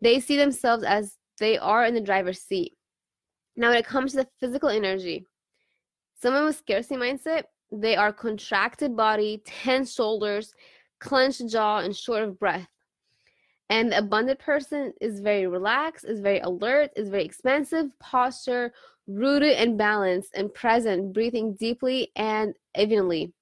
they 0.00 0.20
see 0.20 0.36
themselves 0.36 0.84
as 0.84 1.16
they 1.38 1.58
are 1.58 1.84
in 1.84 1.94
the 1.94 2.00
driver's 2.00 2.40
seat 2.40 2.76
now, 3.60 3.68
when 3.68 3.78
it 3.78 3.86
comes 3.86 4.12
to 4.12 4.18
the 4.18 4.28
physical 4.38 4.68
energy, 4.68 5.26
someone 6.20 6.46
with 6.46 6.56
scarcity 6.56 6.96
mindset, 6.96 7.44
they 7.70 7.96
are 7.96 8.12
contracted 8.12 8.96
body, 8.96 9.42
tense 9.44 9.92
shoulders, 9.92 10.54
clenched 10.98 11.46
jaw, 11.48 11.78
and 11.78 11.94
short 11.94 12.22
of 12.22 12.38
breath. 12.38 12.68
And 13.70 13.92
the 13.92 13.98
abundant 13.98 14.40
person 14.40 14.92
is 15.00 15.20
very 15.20 15.46
relaxed, 15.46 16.04
is 16.04 16.20
very 16.20 16.40
alert, 16.40 16.90
is 16.96 17.08
very 17.08 17.24
expansive 17.24 17.86
posture, 18.00 18.72
rooted 19.06 19.52
and 19.52 19.78
balanced 19.78 20.32
and 20.34 20.52
present, 20.52 21.12
breathing 21.12 21.54
deeply 21.54 22.10
and 22.16 22.54
evenly. 22.76 23.32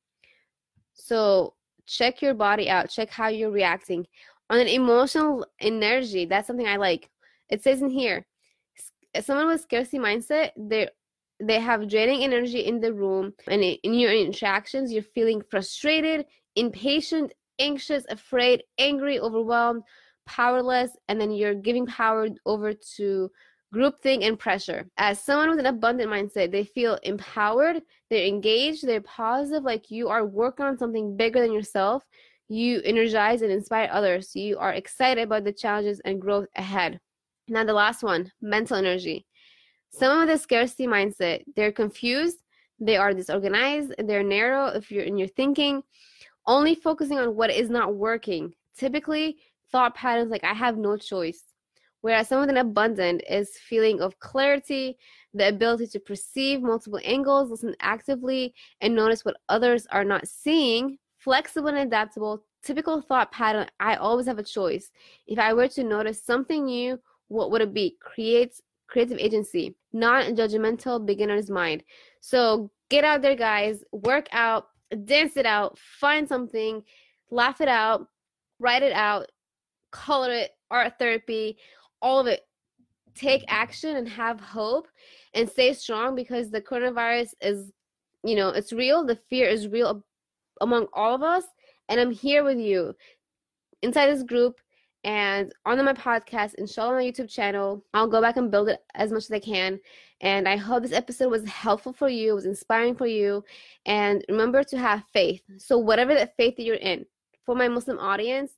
So 0.93 1.55
check 1.87 2.21
your 2.21 2.35
body 2.35 2.69
out, 2.69 2.91
check 2.91 3.09
how 3.09 3.29
you're 3.29 3.51
reacting. 3.51 4.07
On 4.51 4.61
an 4.61 4.69
emotional 4.69 5.47
energy, 5.61 6.27
that's 6.27 6.47
something 6.47 6.69
I 6.69 6.77
like. 6.77 7.11
It 7.49 7.63
says 7.63 7.81
in 7.81 7.89
here, 7.89 8.27
someone 9.21 9.49
with 9.49 9.63
scarcity 9.63 9.99
mindset, 9.99 10.51
they 10.57 10.89
they 11.41 11.61
have 11.61 11.89
draining 11.89 12.25
energy 12.25 12.61
in 12.61 12.81
the 12.81 12.93
room 12.93 13.33
and 13.47 13.63
in 13.63 13.95
your 13.95 14.13
interactions 14.13 14.93
you're 14.93 15.03
feeling 15.03 15.41
frustrated 15.49 16.27
impatient 16.57 17.33
anxious 17.61 18.05
afraid 18.11 18.65
angry 18.79 19.21
overwhelmed 19.21 19.85
powerless 20.29 20.91
and 21.09 21.21
then 21.21 21.33
you're 21.33 21.55
giving 21.55 21.87
power 21.87 22.29
over 22.47 22.73
to 22.73 23.31
groupthink 23.75 24.27
and 24.27 24.39
pressure 24.39 24.89
as 24.97 25.23
someone 25.23 25.51
with 25.51 25.59
an 25.59 25.67
abundant 25.67 26.11
mindset 26.11 26.51
they 26.51 26.65
feel 26.65 26.99
empowered 27.03 27.83
they're 28.09 28.27
engaged 28.27 28.87
they're 28.87 29.01
positive 29.03 29.63
like 29.63 29.91
you 29.91 30.09
are 30.09 30.25
working 30.25 30.65
on 30.65 30.79
something 30.79 31.17
bigger 31.17 31.41
than 31.41 31.53
yourself 31.53 32.03
you 32.49 32.81
energize 32.85 33.43
and 33.43 33.53
inspire 33.53 33.91
others 33.93 34.35
you 34.35 34.57
are 34.59 34.73
excited 34.73 35.23
about 35.23 35.45
the 35.45 35.53
challenges 35.53 36.01
and 36.07 36.21
growth 36.21 36.47
ahead 36.57 36.99
now, 37.49 37.65
the 37.65 37.73
last 37.73 38.03
one 38.03 38.31
mental 38.41 38.77
energy. 38.77 39.27
Some 39.91 40.21
of 40.21 40.29
the 40.29 40.37
scarcity 40.37 40.87
mindset, 40.87 41.45
they're 41.57 41.73
confused, 41.73 42.39
they 42.79 42.97
are 42.97 43.15
disorganized, 43.15 43.95
they're 43.99 44.23
narrow 44.23 44.67
if 44.67 44.91
you're 44.91 45.05
in 45.05 45.17
your 45.17 45.29
thinking, 45.29 45.83
only 46.47 46.75
focusing 46.75 47.19
on 47.19 47.35
what 47.35 47.51
is 47.51 47.71
not 47.71 47.95
working. 47.95 48.55
Typically, 48.77 49.39
thought 49.71 49.95
patterns 49.95 50.31
like 50.31 50.45
I 50.45 50.55
have 50.55 50.77
no 50.77 50.97
choice. 50.97 51.45
Whereas 52.01 52.29
someone 52.29 52.47
with 52.49 52.57
an 52.57 52.67
abundant 52.67 53.23
is 53.29 53.57
feeling 53.69 54.01
of 54.01 54.19
clarity, 54.21 54.97
the 55.35 55.49
ability 55.49 55.89
to 55.89 56.01
perceive 56.01 56.63
multiple 56.63 57.01
angles, 57.05 57.51
listen 57.51 57.75
actively, 57.81 58.55
and 58.81 58.95
notice 58.95 59.25
what 59.25 59.37
others 59.49 59.87
are 59.91 60.05
not 60.05 60.29
seeing, 60.29 60.99
flexible 61.19 61.69
and 61.69 61.79
adaptable, 61.79 62.45
typical 62.63 63.01
thought 63.01 63.33
pattern, 63.33 63.67
I 63.81 63.97
always 63.97 64.27
have 64.27 64.39
a 64.39 64.45
choice. 64.45 64.91
If 65.27 65.39
I 65.39 65.53
were 65.53 65.69
to 65.69 65.83
notice 65.83 66.23
something 66.23 66.65
new 66.67 67.01
what 67.29 67.51
would 67.51 67.61
it 67.61 67.73
be? 67.73 67.97
Creates 68.01 68.63
creative 68.89 69.19
agency, 69.19 69.77
non-judgmental 69.93 71.05
beginner's 71.05 71.51
mind. 71.51 71.85
So 72.21 72.71
get 72.89 73.05
out 73.05 73.23
there, 73.23 73.37
guys, 73.37 73.85
work 73.93 74.27
out, 74.33 74.69
dance 75.05 75.37
it 75.37 75.47
out, 75.47 75.79
find 75.79 76.27
something, 76.27 76.83
laugh 77.31 77.61
it 77.61 77.69
out, 77.69 78.09
write 78.59 78.83
it 78.83 78.93
out, 78.93 79.31
color 79.91 80.33
it, 80.33 80.51
art 80.71 80.95
therapy, 80.99 81.59
all 82.03 82.21
of 82.21 82.27
it. 82.27 82.43
Take 83.15 83.45
action 83.49 83.97
and 83.97 84.09
have 84.09 84.41
hope 84.41 84.87
and 85.35 85.49
stay 85.49 85.73
strong 85.73 86.15
because 86.15 86.51
the 86.51 86.61
coronavirus 86.61 87.31
is, 87.41 87.73
you 88.23 88.37
know, 88.37 88.51
it's 88.51 88.73
real. 88.73 89.05
The 89.05 89.19
fear 89.29 89.49
is 89.49 89.67
real 89.67 90.05
among 90.61 90.87
all 90.93 91.15
of 91.15 91.23
us. 91.23 91.45
And 91.89 91.99
I'm 91.99 92.13
here 92.13 92.45
with 92.45 92.59
you 92.59 92.95
inside 93.83 94.09
this 94.09 94.23
group 94.23 94.61
and 95.05 95.53
on 95.65 95.83
my 95.85 95.93
podcast, 95.93 96.55
inshallah, 96.55 96.91
on 96.91 96.97
my 96.97 97.05
YouTube 97.05 97.31
channel. 97.31 97.85
I'll 97.95 98.09
go 98.09 98.21
back 98.21 98.37
and 98.37 98.51
build 98.51 98.69
it 98.69 98.81
as 98.95 99.13
much 99.13 99.25
as 99.25 99.31
I 99.31 99.39
can. 99.39 99.79
And 100.21 100.49
I 100.49 100.57
hope 100.57 100.83
this 100.83 100.93
episode 100.93 101.31
was 101.31 101.45
helpful 101.45 101.93
for 101.93 102.09
you, 102.09 102.35
was 102.35 102.47
inspiring 102.47 102.97
for 102.97 103.07
you. 103.07 103.45
And 103.87 104.25
remember 104.29 104.65
to 104.65 104.79
have 104.79 105.05
faith. 105.13 105.43
So, 105.57 105.79
whatever 105.79 106.15
the 106.15 106.31
faith 106.37 106.57
that 106.57 106.65
you're 106.65 106.75
in, 106.77 107.07
for 107.47 107.55
my 107.55 107.69
Muslim 107.69 107.99
audience, 107.99 108.53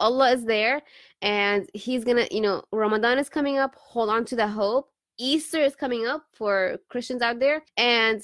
Allah 0.00 0.32
is 0.32 0.44
there 0.44 0.82
and 1.22 1.68
He's 1.74 2.04
gonna, 2.04 2.26
you 2.30 2.40
know, 2.40 2.62
Ramadan 2.72 3.18
is 3.18 3.28
coming 3.28 3.58
up. 3.58 3.74
Hold 3.76 4.10
on 4.10 4.24
to 4.26 4.36
the 4.36 4.46
hope. 4.46 4.90
Easter 5.18 5.60
is 5.60 5.76
coming 5.76 6.06
up 6.06 6.24
for 6.32 6.78
Christians 6.88 7.22
out 7.22 7.38
there. 7.38 7.62
And 7.76 8.22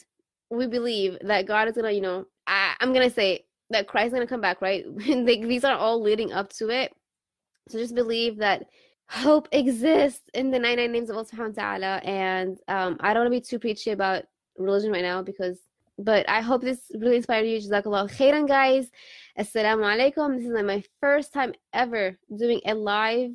we 0.50 0.66
believe 0.66 1.16
that 1.22 1.46
God 1.46 1.68
is 1.68 1.74
gonna, 1.74 1.92
you 1.92 2.00
know, 2.00 2.26
I, 2.46 2.74
I'm 2.80 2.92
gonna 2.92 3.10
say 3.10 3.44
that 3.70 3.86
Christ 3.86 4.08
is 4.08 4.12
gonna 4.12 4.26
come 4.26 4.40
back, 4.40 4.60
right? 4.60 4.84
these 4.96 5.64
are 5.64 5.76
all 5.76 6.00
leading 6.02 6.32
up 6.32 6.52
to 6.54 6.68
it. 6.68 6.92
So 7.68 7.78
just 7.78 7.94
believe 7.94 8.38
that 8.38 8.66
hope 9.08 9.48
exists 9.52 10.22
in 10.34 10.50
the 10.50 10.58
99 10.58 10.92
names 10.92 11.10
of 11.10 11.16
Allah. 11.16 12.00
And 12.04 12.58
um, 12.68 12.96
I 13.00 13.12
don't 13.12 13.24
want 13.24 13.32
to 13.34 13.38
be 13.38 13.40
too 13.40 13.58
preachy 13.58 13.90
about 13.90 14.24
religion 14.56 14.92
right 14.92 15.02
now 15.02 15.22
because, 15.22 15.58
but 16.00 16.28
I 16.28 16.40
hope 16.40 16.62
this 16.62 16.80
really 16.98 17.16
inspired 17.16 17.46
you. 17.46 17.58
Jazakallah 17.58 18.10
khairan, 18.10 18.48
guys. 18.48 18.90
Assalamu 19.38 19.84
alaikum. 19.84 20.36
This 20.36 20.46
is 20.46 20.52
like 20.52 20.64
my 20.64 20.82
first 21.00 21.32
time 21.32 21.52
ever 21.72 22.18
doing 22.34 22.60
a 22.66 22.74
live 22.74 23.30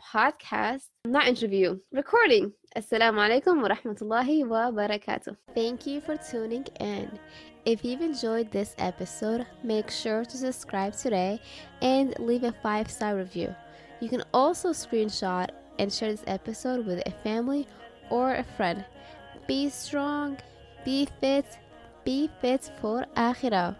podcast, 0.00 0.84
not 1.04 1.26
interview, 1.26 1.78
recording. 1.92 2.52
Assalamu 2.76 3.18
alaikum 3.18 3.62
wa 3.62 3.68
rahmatullahi 3.68 4.46
wa 4.46 4.70
barakatuh. 4.70 5.36
Thank 5.54 5.86
you 5.86 6.00
for 6.00 6.16
tuning 6.16 6.66
in. 6.80 7.18
If 7.64 7.84
you've 7.84 8.02
enjoyed 8.02 8.50
this 8.52 8.74
episode, 8.78 9.46
make 9.62 9.90
sure 9.90 10.24
to 10.24 10.36
subscribe 10.36 10.94
today 10.94 11.40
and 11.82 12.14
leave 12.18 12.44
a 12.44 12.52
five 12.52 12.90
star 12.90 13.16
review. 13.16 13.54
You 14.00 14.08
can 14.08 14.22
also 14.32 14.70
screenshot 14.70 15.48
and 15.78 15.92
share 15.92 16.10
this 16.10 16.24
episode 16.26 16.86
with 16.86 17.02
a 17.06 17.10
family 17.22 17.66
or 18.10 18.34
a 18.34 18.44
friend. 18.44 18.84
Be 19.46 19.68
strong, 19.68 20.38
be 20.84 21.08
fit, 21.20 21.46
be 22.08 22.30
fit 22.40 22.70
for 22.80 23.04
Akhirah. 23.14 23.76